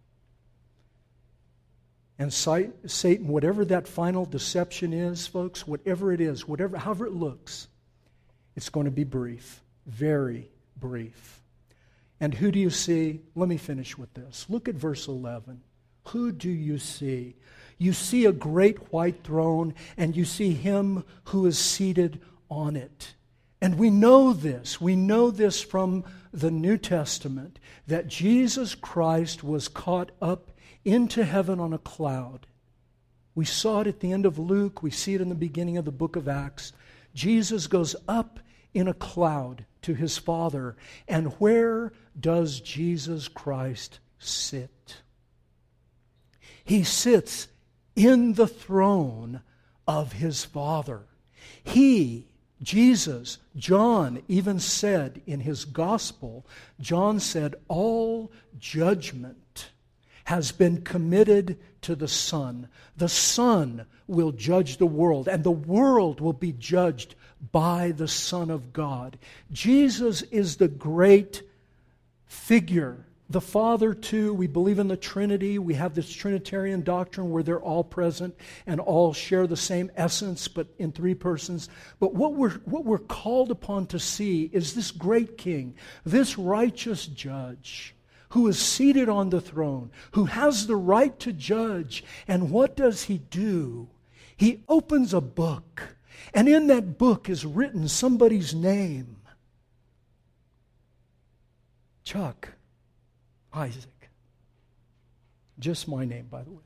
And 2.19 2.33
Satan, 2.33 3.29
whatever 3.29 3.67
that 3.67 3.87
final 3.87 4.25
deception 4.25 4.95
is, 4.95 5.27
folks, 5.27 5.67
whatever 5.67 6.11
it 6.11 6.23
is, 6.23 6.49
whatever, 6.49 6.79
however 6.79 7.05
it 7.05 7.13
looks, 7.13 7.69
it's 8.57 8.71
going 8.71 8.87
to 8.87 8.91
be 8.91 9.05
brief, 9.05 9.61
very 9.85 10.49
brief. 10.75 11.36
And 12.21 12.35
who 12.35 12.51
do 12.51 12.59
you 12.59 12.71
see? 12.71 13.21
Let 13.35 13.49
me 13.49 13.57
finish 13.57 13.99
with 13.99 14.12
this. 14.14 14.47
Look 14.49 14.69
at 14.69 14.75
verse 14.75 15.07
11. 15.09 15.61
Who 16.09 16.33
do 16.33 16.51
you 16.51 16.79
see? 16.79 17.37
You 17.79 17.93
see 17.93 18.25
a 18.25 18.33
great 18.33 18.93
white 18.93 19.23
throne, 19.23 19.75
and 19.97 20.17
you 20.17 20.25
see 20.25 20.53
him 20.53 21.05
who 21.25 21.47
is 21.47 21.59
seated 21.59 22.21
on 22.49 22.77
it. 22.77 23.14
And 23.61 23.79
we 23.79 23.91
know 23.91 24.33
this. 24.33 24.81
We 24.81 24.97
know 24.97 25.31
this 25.31 25.61
from 25.61 26.05
the 26.33 26.51
New 26.51 26.79
Testament 26.79 27.59
that 27.87 28.09
Jesus 28.09 28.75
Christ 28.75 29.43
was 29.43 29.69
caught 29.69 30.11
up 30.21 30.53
into 30.85 31.25
heaven 31.25 31.59
on 31.59 31.73
a 31.73 31.79
cloud. 31.79 32.47
We 33.35 33.45
saw 33.45 33.81
it 33.81 33.87
at 33.87 34.01
the 34.01 34.12
end 34.12 34.25
of 34.25 34.39
Luke, 34.39 34.83
we 34.83 34.91
see 34.91 35.14
it 35.14 35.21
in 35.21 35.29
the 35.29 35.35
beginning 35.35 35.77
of 35.77 35.85
the 35.85 35.93
book 35.93 36.17
of 36.17 36.29
Acts. 36.29 36.73
Jesus 37.14 37.67
goes 37.67 37.97
up 38.09 38.39
in 38.73 38.89
a 38.89 38.95
cloud 38.95 39.64
to 39.87 39.95
his 39.95 40.18
Father. 40.18 40.76
And 41.07 41.32
where 41.34 41.93
does 42.18 42.61
Jesus 42.61 43.28
Christ 43.28 44.01
sit? 44.18 44.97
He 46.64 46.82
sits 46.82 47.47
in 47.95 48.34
the 48.34 48.49
throne 48.49 49.43
of 49.87 50.12
his 50.12 50.45
Father. 50.45 51.07
He 51.62 52.26
Jesus, 52.62 53.39
John 53.55 54.22
even 54.28 54.59
said 54.59 55.20
in 55.26 55.41
his 55.41 55.64
gospel, 55.64 56.47
John 56.80 57.20
said, 57.20 57.55
All 57.68 58.32
judgment 58.59 59.70
has 60.24 60.53
been 60.53 60.80
committed 60.80 61.59
to 61.82 61.95
the 61.95 62.09
Son. 62.09 62.68
The 62.97 63.11
Son 63.11 63.87
will 64.07 64.32
judge 64.32 64.78
the 64.78 64.87
world, 64.87 65.28
and 65.28 65.45
the 65.45 65.51
world 65.51 66.20
will 66.20 66.32
be 66.32 66.53
judged 66.53 67.14
by 67.53 67.92
the 67.92 68.09
Son 68.09 68.51
of 68.51 68.72
God. 68.72 69.18
Jesus 69.53 70.22
is 70.22 70.57
the 70.57 70.68
great 70.68 71.42
figure 72.26 73.07
the 73.28 73.40
Father, 73.40 73.92
too, 73.92 74.32
we 74.32 74.47
believe 74.47 74.78
in 74.78 74.86
the 74.86 74.97
Trinity. 74.97 75.59
We 75.59 75.74
have 75.74 75.94
this 75.94 76.12
Trinitarian 76.12 76.82
doctrine 76.82 77.30
where 77.30 77.42
they're 77.42 77.61
all 77.61 77.82
present 77.82 78.36
and 78.66 78.78
all 78.78 79.12
share 79.12 79.49
the 79.49 79.57
same 79.57 79.90
essence, 79.97 80.47
but 80.47 80.68
in 80.78 80.92
three 80.92 81.14
persons. 81.14 81.68
But 81.99 82.14
what 82.14 82.34
we're, 82.34 82.59
what 82.66 82.84
we're 82.84 82.99
called 82.99 83.51
upon 83.51 83.86
to 83.86 83.99
see 83.99 84.49
is 84.53 84.74
this 84.74 84.92
great 84.92 85.36
King, 85.36 85.74
this 86.05 86.38
righteous 86.38 87.07
judge 87.07 87.97
who 88.30 88.47
is 88.47 88.61
seated 88.61 89.09
on 89.09 89.30
the 89.30 89.40
throne, 89.40 89.90
who 90.12 90.26
has 90.26 90.66
the 90.66 90.76
right 90.76 91.18
to 91.20 91.32
judge. 91.32 92.05
And 92.28 92.51
what 92.51 92.76
does 92.76 93.05
he 93.05 93.18
do? 93.18 93.88
He 94.36 94.62
opens 94.68 95.12
a 95.12 95.20
book, 95.20 95.97
and 96.35 96.49
in 96.49 96.67
that 96.69 96.99
book 96.99 97.29
is 97.29 97.45
written 97.45 97.89
somebody's 97.89 98.55
name 98.55 99.17
Chuck. 102.07 102.51
Isaac. 103.53 104.11
Just 105.59 105.89
my 105.89 106.05
name, 106.05 106.29
by 106.31 106.45
the 106.45 106.51
way. 106.51 106.61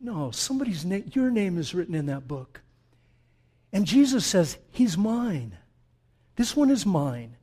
No, 0.00 0.30
somebody's 0.30 0.84
name, 0.84 1.10
your 1.14 1.30
name 1.30 1.56
is 1.56 1.74
written 1.74 1.94
in 1.94 2.06
that 2.06 2.28
book. 2.28 2.60
And 3.72 3.86
Jesus 3.86 4.26
says, 4.26 4.58
He's 4.70 4.98
mine. 4.98 5.56
This 6.36 6.54
one 6.54 6.70
is 6.70 6.84
mine. 6.84 7.36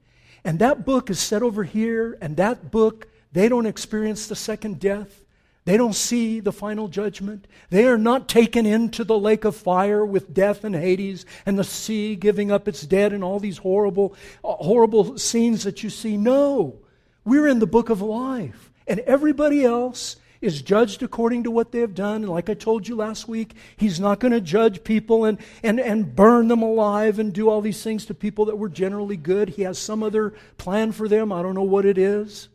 And 0.43 0.59
that 0.59 0.85
book 0.85 1.09
is 1.09 1.19
set 1.19 1.41
over 1.41 1.63
here, 1.63 2.17
and 2.21 2.37
that 2.37 2.69
book, 2.69 3.07
they 3.31 3.49
don't 3.49 3.65
experience 3.65 4.27
the 4.27 4.35
second 4.35 4.79
death. 4.79 5.23
They 5.65 5.77
don't 5.77 5.95
see 5.95 6.41
the 6.41 6.51
final 6.51 6.89
judgment. 6.89 7.47
They 7.69 7.85
are 7.85 7.97
not 7.97 8.27
taken 8.27 8.65
into 8.65 9.03
the 9.05 9.17
lake 9.17 9.45
of 9.45 9.55
fire 9.55 10.05
with 10.05 10.33
death 10.33 10.65
and 10.65 10.75
Hades 10.75 11.25
and 11.45 11.57
the 11.57 11.63
sea 11.63 12.15
giving 12.15 12.51
up 12.51 12.67
its 12.67 12.81
dead 12.81 13.13
and 13.13 13.23
all 13.23 13.39
these 13.39 13.59
horrible, 13.59 14.13
uh, 14.43 14.53
horrible 14.55 15.17
scenes 15.17 15.63
that 15.63 15.81
you 15.81 15.89
see. 15.89 16.17
No. 16.17 16.79
We're 17.23 17.47
in 17.47 17.59
the 17.59 17.67
book 17.67 17.89
of 17.89 18.01
life. 18.01 18.71
And 18.87 18.99
everybody 19.01 19.63
else 19.63 20.17
is 20.41 20.61
judged 20.61 21.01
according 21.01 21.43
to 21.43 21.51
what 21.51 21.71
they 21.71 21.79
have 21.79 21.95
done. 21.95 22.23
And 22.23 22.29
like 22.29 22.49
I 22.49 22.53
told 22.53 22.85
you 22.85 22.97
last 22.97 23.29
week, 23.29 23.55
he's 23.77 24.01
not 24.01 24.19
going 24.19 24.33
to 24.33 24.41
judge 24.41 24.83
people 24.83 25.23
and, 25.23 25.37
and, 25.63 25.79
and 25.79 26.13
burn 26.13 26.49
them 26.49 26.61
alive 26.61 27.17
and 27.17 27.31
do 27.31 27.49
all 27.49 27.61
these 27.61 27.81
things 27.81 28.05
to 28.07 28.13
people 28.13 28.43
that 28.45 28.57
were 28.57 28.67
generally 28.67 29.15
good. 29.15 29.47
He 29.47 29.61
has 29.61 29.79
some 29.79 30.03
other 30.03 30.33
plan 30.57 30.91
for 30.91 31.07
them. 31.07 31.31
I 31.31 31.41
don't 31.41 31.55
know 31.55 31.63
what 31.63 31.85
it 31.85 31.97
is. 31.97 32.49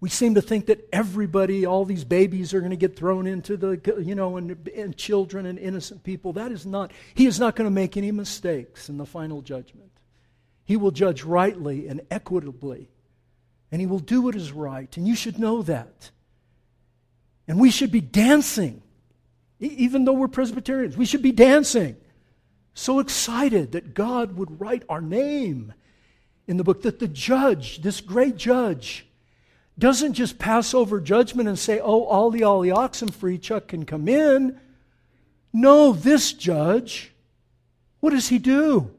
We 0.00 0.08
seem 0.08 0.34
to 0.36 0.42
think 0.42 0.66
that 0.66 0.88
everybody, 0.92 1.66
all 1.66 1.84
these 1.84 2.04
babies 2.04 2.54
are 2.54 2.60
going 2.60 2.70
to 2.70 2.76
get 2.76 2.96
thrown 2.96 3.26
into 3.26 3.56
the, 3.56 3.80
you 4.00 4.14
know, 4.14 4.36
and, 4.36 4.68
and 4.68 4.96
children 4.96 5.44
and 5.44 5.58
innocent 5.58 6.04
people. 6.04 6.32
That 6.34 6.52
is 6.52 6.64
not, 6.64 6.92
he 7.14 7.26
is 7.26 7.40
not 7.40 7.56
going 7.56 7.66
to 7.66 7.74
make 7.74 7.96
any 7.96 8.12
mistakes 8.12 8.88
in 8.88 8.96
the 8.96 9.06
final 9.06 9.42
judgment. 9.42 9.90
He 10.64 10.76
will 10.76 10.92
judge 10.92 11.24
rightly 11.24 11.88
and 11.88 12.00
equitably 12.10 12.90
and 13.70 13.80
He 13.80 13.86
will 13.86 13.98
do 13.98 14.22
what 14.22 14.34
is 14.34 14.52
right. 14.52 14.94
And 14.96 15.06
you 15.06 15.14
should 15.14 15.38
know 15.38 15.62
that. 15.62 16.10
And 17.46 17.58
we 17.58 17.70
should 17.70 17.90
be 17.90 18.00
dancing, 18.00 18.82
even 19.58 20.04
though 20.04 20.12
we're 20.12 20.28
Presbyterians. 20.28 20.96
We 20.96 21.06
should 21.06 21.22
be 21.22 21.32
dancing. 21.32 21.96
So 22.74 23.00
excited 23.00 23.72
that 23.72 23.94
God 23.94 24.36
would 24.36 24.60
write 24.60 24.84
our 24.88 25.00
name 25.00 25.74
in 26.46 26.56
the 26.56 26.64
book, 26.64 26.82
that 26.82 26.98
the 26.98 27.08
judge, 27.08 27.82
this 27.82 28.00
great 28.00 28.36
judge, 28.36 29.06
doesn't 29.78 30.14
just 30.14 30.38
pass 30.38 30.74
over 30.74 31.00
judgment 31.00 31.48
and 31.48 31.58
say, 31.58 31.78
oh, 31.80 32.04
all 32.04 32.30
the, 32.30 32.42
all 32.42 32.60
the 32.60 32.72
oxen 32.72 33.08
free, 33.08 33.38
Chuck 33.38 33.68
can 33.68 33.84
come 33.84 34.08
in. 34.08 34.58
No, 35.52 35.92
this 35.92 36.32
judge, 36.32 37.12
what 38.00 38.10
does 38.10 38.28
he 38.28 38.38
do? 38.38 38.90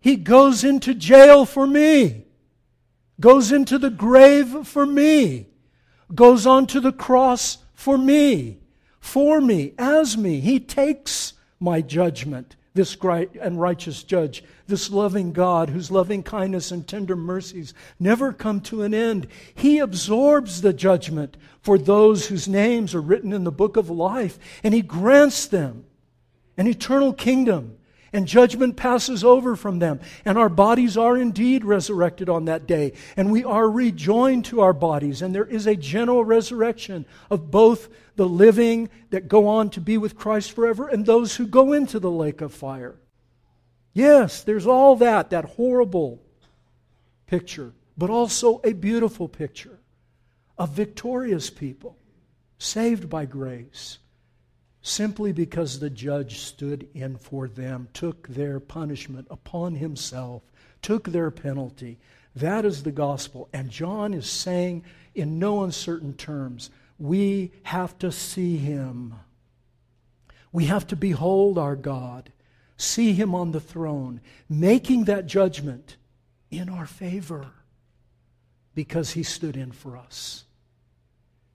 He 0.00 0.16
goes 0.16 0.64
into 0.64 0.94
jail 0.94 1.44
for 1.44 1.66
me 1.66 2.24
goes 3.20 3.52
into 3.52 3.78
the 3.78 3.90
grave 3.90 4.66
for 4.66 4.86
me, 4.86 5.46
goes 6.14 6.46
on 6.46 6.66
to 6.66 6.80
the 6.80 6.92
cross 6.92 7.58
for 7.74 7.98
me, 7.98 8.58
for 8.98 9.40
me, 9.40 9.74
as 9.78 10.16
me. 10.16 10.40
He 10.40 10.58
takes 10.58 11.34
my 11.60 11.82
judgment, 11.82 12.56
this 12.74 12.94
great 12.94 13.30
and 13.40 13.60
righteous 13.60 14.02
judge, 14.02 14.44
this 14.66 14.90
loving 14.90 15.32
God 15.32 15.70
whose 15.70 15.90
loving 15.90 16.22
kindness 16.22 16.70
and 16.70 16.86
tender 16.86 17.16
mercies 17.16 17.74
never 17.98 18.32
come 18.32 18.60
to 18.62 18.82
an 18.82 18.94
end. 18.94 19.26
He 19.54 19.78
absorbs 19.78 20.62
the 20.62 20.72
judgment 20.72 21.36
for 21.60 21.78
those 21.78 22.28
whose 22.28 22.46
names 22.46 22.94
are 22.94 23.00
written 23.00 23.32
in 23.32 23.44
the 23.44 23.50
book 23.50 23.76
of 23.76 23.90
life, 23.90 24.38
and 24.62 24.72
He 24.72 24.82
grants 24.82 25.46
them 25.46 25.84
an 26.56 26.66
eternal 26.66 27.12
kingdom 27.12 27.76
and 28.12 28.26
judgment 28.26 28.76
passes 28.76 29.22
over 29.22 29.56
from 29.56 29.78
them. 29.78 30.00
And 30.24 30.36
our 30.36 30.48
bodies 30.48 30.96
are 30.96 31.16
indeed 31.16 31.64
resurrected 31.64 32.28
on 32.28 32.46
that 32.46 32.66
day. 32.66 32.92
And 33.16 33.30
we 33.30 33.44
are 33.44 33.68
rejoined 33.68 34.44
to 34.46 34.60
our 34.60 34.72
bodies. 34.72 35.22
And 35.22 35.34
there 35.34 35.44
is 35.44 35.66
a 35.66 35.76
general 35.76 36.24
resurrection 36.24 37.06
of 37.30 37.50
both 37.50 37.88
the 38.16 38.28
living 38.28 38.88
that 39.10 39.28
go 39.28 39.48
on 39.48 39.70
to 39.70 39.80
be 39.80 39.96
with 39.96 40.16
Christ 40.16 40.52
forever 40.52 40.88
and 40.88 41.06
those 41.06 41.36
who 41.36 41.46
go 41.46 41.72
into 41.72 41.98
the 41.98 42.10
lake 42.10 42.40
of 42.40 42.52
fire. 42.52 42.96
Yes, 43.92 44.42
there's 44.42 44.66
all 44.66 44.96
that, 44.96 45.30
that 45.30 45.44
horrible 45.44 46.20
picture, 47.26 47.72
but 47.96 48.10
also 48.10 48.60
a 48.64 48.72
beautiful 48.72 49.28
picture 49.28 49.78
of 50.58 50.70
victorious 50.70 51.48
people 51.48 51.96
saved 52.58 53.08
by 53.08 53.24
grace 53.24 53.98
simply 54.82 55.32
because 55.32 55.78
the 55.78 55.90
judge 55.90 56.38
stood 56.38 56.88
in 56.94 57.16
for 57.16 57.48
them, 57.48 57.88
took 57.92 58.28
their 58.28 58.60
punishment 58.60 59.26
upon 59.30 59.74
himself, 59.74 60.42
took 60.82 61.08
their 61.08 61.30
penalty. 61.30 61.98
That 62.34 62.64
is 62.64 62.82
the 62.82 62.92
gospel. 62.92 63.48
And 63.52 63.70
John 63.70 64.14
is 64.14 64.28
saying 64.28 64.84
in 65.14 65.38
no 65.38 65.62
uncertain 65.64 66.14
terms, 66.14 66.70
we 66.98 67.52
have 67.64 67.98
to 67.98 68.12
see 68.12 68.56
him. 68.56 69.14
We 70.52 70.66
have 70.66 70.86
to 70.88 70.96
behold 70.96 71.58
our 71.58 71.76
God, 71.76 72.32
see 72.76 73.12
him 73.12 73.34
on 73.34 73.52
the 73.52 73.60
throne, 73.60 74.20
making 74.48 75.04
that 75.04 75.26
judgment 75.26 75.96
in 76.50 76.68
our 76.68 76.86
favor 76.86 77.52
because 78.74 79.12
he 79.12 79.22
stood 79.22 79.56
in 79.56 79.72
for 79.72 79.96
us. 79.96 80.44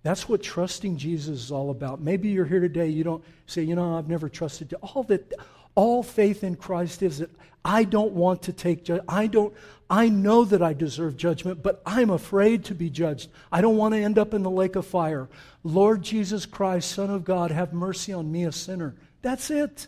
That's 0.06 0.30
what 0.30 0.44
trusting 0.44 0.98
Jesus 0.98 1.46
is 1.46 1.52
all 1.52 1.72
about. 1.72 2.00
Maybe 2.00 2.30
you're 2.30 2.46
here 2.46 2.60
today, 2.60 2.90
you 2.90 3.04
don't 3.04 3.24
say, 3.48 3.64
you 3.64 3.74
know, 3.74 3.98
I've 3.98 4.08
never 4.08 4.30
trusted. 4.30 4.72
you. 4.72 4.78
All 4.84 5.02
that 5.06 5.34
all 5.74 6.04
faith 6.04 6.44
in 6.44 6.58
Christ 6.58 7.02
is 7.02 7.18
that 7.18 7.32
I 7.66 7.86
don't 7.86 8.14
want 8.14 8.44
to 8.44 8.54
take. 8.54 8.88
I 9.10 9.26
don't 9.26 9.52
I 9.90 10.10
know 10.10 10.46
that 10.46 10.62
I 10.62 10.74
deserve 10.74 11.18
judgment, 11.18 11.64
but 11.64 11.82
I'm 11.88 12.12
afraid 12.12 12.66
to 12.66 12.76
be 12.76 12.92
judged. 12.92 13.32
I 13.52 13.62
don't 13.62 13.78
want 13.78 13.96
to 13.96 14.00
end 14.00 14.20
up 14.20 14.36
in 14.36 14.44
the 14.44 14.52
lake 14.52 14.76
of 14.76 14.86
fire. 14.86 15.28
Lord 15.64 16.04
Jesus 16.04 16.46
Christ, 16.46 16.92
Son 16.92 17.10
of 17.10 17.26
God, 17.26 17.50
have 17.50 17.74
mercy 17.74 18.14
on 18.14 18.32
me, 18.32 18.44
a 18.44 18.52
sinner. 18.52 18.94
That's 19.24 19.50
it. 19.50 19.88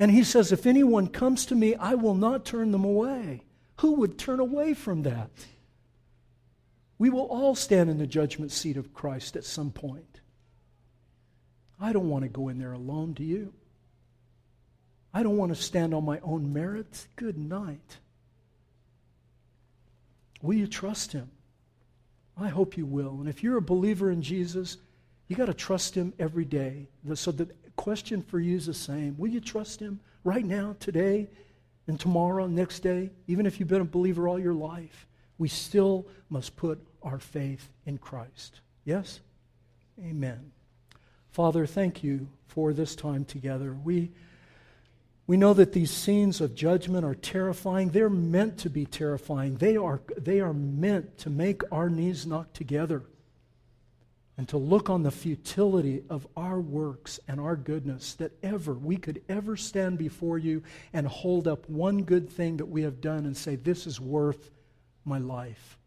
And 0.00 0.10
he 0.10 0.24
says, 0.24 0.50
if 0.50 0.66
anyone 0.66 1.06
comes 1.06 1.46
to 1.46 1.54
me, 1.54 1.76
I 1.76 1.94
will 1.94 2.16
not 2.16 2.44
turn 2.44 2.72
them 2.72 2.84
away. 2.84 3.42
Who 3.76 3.92
would 3.92 4.18
turn 4.18 4.40
away 4.40 4.74
from 4.74 5.04
that? 5.04 5.30
We 6.98 7.10
will 7.10 7.26
all 7.26 7.54
stand 7.54 7.90
in 7.90 7.98
the 7.98 8.06
judgment 8.06 8.50
seat 8.50 8.76
of 8.76 8.92
Christ 8.92 9.36
at 9.36 9.44
some 9.44 9.70
point. 9.70 10.20
I 11.80 11.92
don't 11.92 12.08
want 12.08 12.24
to 12.24 12.28
go 12.28 12.48
in 12.48 12.58
there 12.58 12.72
alone, 12.72 13.12
do 13.12 13.22
you? 13.22 13.52
I 15.14 15.22
don't 15.22 15.36
want 15.36 15.54
to 15.54 15.62
stand 15.62 15.94
on 15.94 16.04
my 16.04 16.18
own 16.20 16.52
merits. 16.52 17.06
Good 17.16 17.38
night. 17.38 17.98
Will 20.42 20.54
you 20.54 20.66
trust 20.66 21.12
him? 21.12 21.30
I 22.36 22.48
hope 22.48 22.76
you 22.76 22.86
will. 22.86 23.18
And 23.20 23.28
if 23.28 23.42
you're 23.42 23.56
a 23.56 23.62
believer 23.62 24.10
in 24.10 24.22
Jesus, 24.22 24.76
you 25.28 25.36
got 25.36 25.46
to 25.46 25.54
trust 25.54 25.94
him 25.94 26.12
every 26.18 26.44
day. 26.44 26.88
So 27.14 27.30
the 27.30 27.48
question 27.76 28.22
for 28.22 28.40
you 28.40 28.56
is 28.56 28.66
the 28.66 28.74
same. 28.74 29.16
Will 29.18 29.30
you 29.30 29.40
trust 29.40 29.80
him 29.80 30.00
right 30.24 30.44
now, 30.44 30.76
today, 30.80 31.28
and 31.86 31.98
tomorrow, 31.98 32.46
next 32.46 32.80
day, 32.80 33.10
even 33.28 33.46
if 33.46 33.58
you've 33.58 33.68
been 33.68 33.80
a 33.80 33.84
believer 33.84 34.28
all 34.28 34.38
your 34.38 34.54
life? 34.54 35.06
We 35.38 35.48
still 35.48 36.06
must 36.28 36.56
put 36.56 36.84
our 37.02 37.18
faith 37.18 37.70
in 37.86 37.98
Christ. 37.98 38.60
Yes? 38.84 39.20
Amen. 40.02 40.52
Father, 41.30 41.66
thank 41.66 42.02
you 42.02 42.28
for 42.46 42.72
this 42.72 42.96
time 42.96 43.24
together. 43.24 43.76
We, 43.84 44.10
we 45.26 45.36
know 45.36 45.54
that 45.54 45.72
these 45.72 45.90
scenes 45.90 46.40
of 46.40 46.54
judgment 46.54 47.04
are 47.04 47.14
terrifying. 47.14 47.90
They're 47.90 48.08
meant 48.08 48.58
to 48.58 48.70
be 48.70 48.86
terrifying. 48.86 49.56
They 49.56 49.76
are, 49.76 50.00
they 50.16 50.40
are 50.40 50.54
meant 50.54 51.18
to 51.18 51.30
make 51.30 51.62
our 51.70 51.90
knees 51.90 52.26
knock 52.26 52.52
together. 52.52 53.02
and 54.36 54.48
to 54.48 54.56
look 54.56 54.88
on 54.88 55.02
the 55.02 55.10
futility 55.10 56.04
of 56.08 56.26
our 56.36 56.60
works 56.60 57.18
and 57.26 57.40
our 57.40 57.56
goodness, 57.56 58.14
that 58.14 58.32
ever 58.42 58.72
we 58.72 58.96
could 58.96 59.20
ever 59.28 59.56
stand 59.56 59.98
before 59.98 60.38
you 60.38 60.62
and 60.92 61.06
hold 61.08 61.48
up 61.48 61.68
one 61.68 62.04
good 62.04 62.30
thing 62.30 62.56
that 62.58 62.66
we 62.66 62.82
have 62.82 63.00
done 63.00 63.26
and 63.26 63.36
say, 63.36 63.56
This 63.56 63.86
is 63.86 64.00
worth 64.00 64.50
my 65.04 65.18
life. 65.18 65.77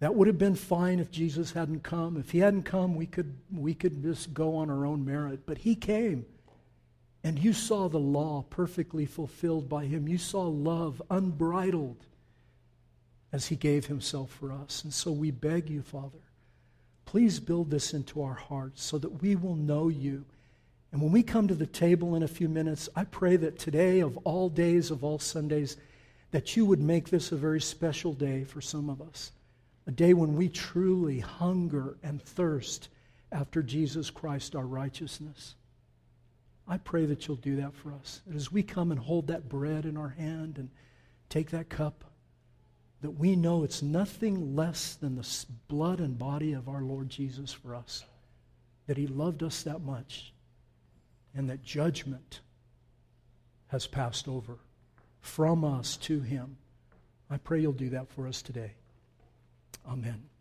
That 0.00 0.14
would 0.14 0.26
have 0.26 0.38
been 0.38 0.54
fine 0.54 0.98
if 0.98 1.10
Jesus 1.10 1.52
hadn't 1.52 1.82
come. 1.82 2.16
If 2.16 2.30
he 2.30 2.38
hadn't 2.38 2.64
come, 2.64 2.94
we 2.94 3.06
could, 3.06 3.34
we 3.52 3.74
could 3.74 4.02
just 4.02 4.34
go 4.34 4.56
on 4.56 4.70
our 4.70 4.84
own 4.84 5.04
merit. 5.04 5.40
But 5.46 5.58
he 5.58 5.74
came. 5.74 6.26
And 7.24 7.38
you 7.38 7.52
saw 7.52 7.88
the 7.88 7.98
law 7.98 8.44
perfectly 8.50 9.06
fulfilled 9.06 9.68
by 9.68 9.86
him. 9.86 10.06
You 10.06 10.18
saw 10.18 10.42
love 10.42 11.00
unbridled 11.10 12.04
as 13.32 13.46
he 13.46 13.56
gave 13.56 13.86
himself 13.86 14.30
for 14.30 14.52
us. 14.52 14.84
And 14.84 14.92
so 14.92 15.10
we 15.10 15.30
beg 15.30 15.68
you, 15.70 15.82
Father, 15.82 16.18
Please 17.06 17.38
build 17.38 17.70
this 17.70 17.94
into 17.94 18.22
our 18.22 18.34
hearts 18.34 18.82
so 18.82 18.98
that 18.98 19.22
we 19.22 19.36
will 19.36 19.54
know 19.54 19.88
you. 19.88 20.24
And 20.92 21.00
when 21.00 21.12
we 21.12 21.22
come 21.22 21.48
to 21.48 21.54
the 21.54 21.66
table 21.66 22.16
in 22.16 22.22
a 22.22 22.28
few 22.28 22.48
minutes, 22.48 22.88
I 22.94 23.04
pray 23.04 23.36
that 23.36 23.58
today, 23.58 24.00
of 24.00 24.16
all 24.18 24.48
days, 24.48 24.90
of 24.90 25.04
all 25.04 25.18
Sundays, 25.18 25.76
that 26.32 26.56
you 26.56 26.66
would 26.66 26.80
make 26.80 27.08
this 27.08 27.32
a 27.32 27.36
very 27.36 27.60
special 27.60 28.12
day 28.12 28.44
for 28.44 28.60
some 28.60 28.90
of 28.90 29.00
us. 29.00 29.30
A 29.86 29.92
day 29.92 30.14
when 30.14 30.34
we 30.34 30.48
truly 30.48 31.20
hunger 31.20 31.96
and 32.02 32.20
thirst 32.20 32.88
after 33.30 33.62
Jesus 33.62 34.10
Christ, 34.10 34.56
our 34.56 34.66
righteousness. 34.66 35.54
I 36.66 36.78
pray 36.78 37.06
that 37.06 37.26
you'll 37.26 37.36
do 37.36 37.56
that 37.56 37.74
for 37.74 37.92
us. 37.92 38.20
That 38.26 38.34
as 38.34 38.50
we 38.50 38.62
come 38.62 38.90
and 38.90 38.98
hold 38.98 39.28
that 39.28 39.48
bread 39.48 39.84
in 39.84 39.96
our 39.96 40.08
hand 40.08 40.58
and 40.58 40.70
take 41.28 41.50
that 41.50 41.68
cup, 41.68 42.04
that 43.02 43.10
we 43.12 43.36
know 43.36 43.62
it's 43.62 43.82
nothing 43.82 44.56
less 44.56 44.94
than 44.94 45.14
the 45.14 45.44
blood 45.68 46.00
and 46.00 46.18
body 46.18 46.52
of 46.52 46.68
our 46.68 46.82
Lord 46.82 47.08
Jesus 47.08 47.52
for 47.52 47.74
us. 47.74 48.04
That 48.86 48.96
he 48.96 49.06
loved 49.06 49.42
us 49.42 49.62
that 49.62 49.82
much, 49.82 50.32
and 51.34 51.48
that 51.50 51.62
judgment 51.62 52.40
has 53.68 53.86
passed 53.86 54.26
over 54.26 54.58
from 55.20 55.64
us 55.64 55.96
to 55.98 56.20
him. 56.20 56.56
I 57.28 57.36
pray 57.36 57.60
you'll 57.60 57.72
do 57.72 57.90
that 57.90 58.08
for 58.08 58.26
us 58.26 58.42
today. 58.42 58.72
Amen. 59.86 60.35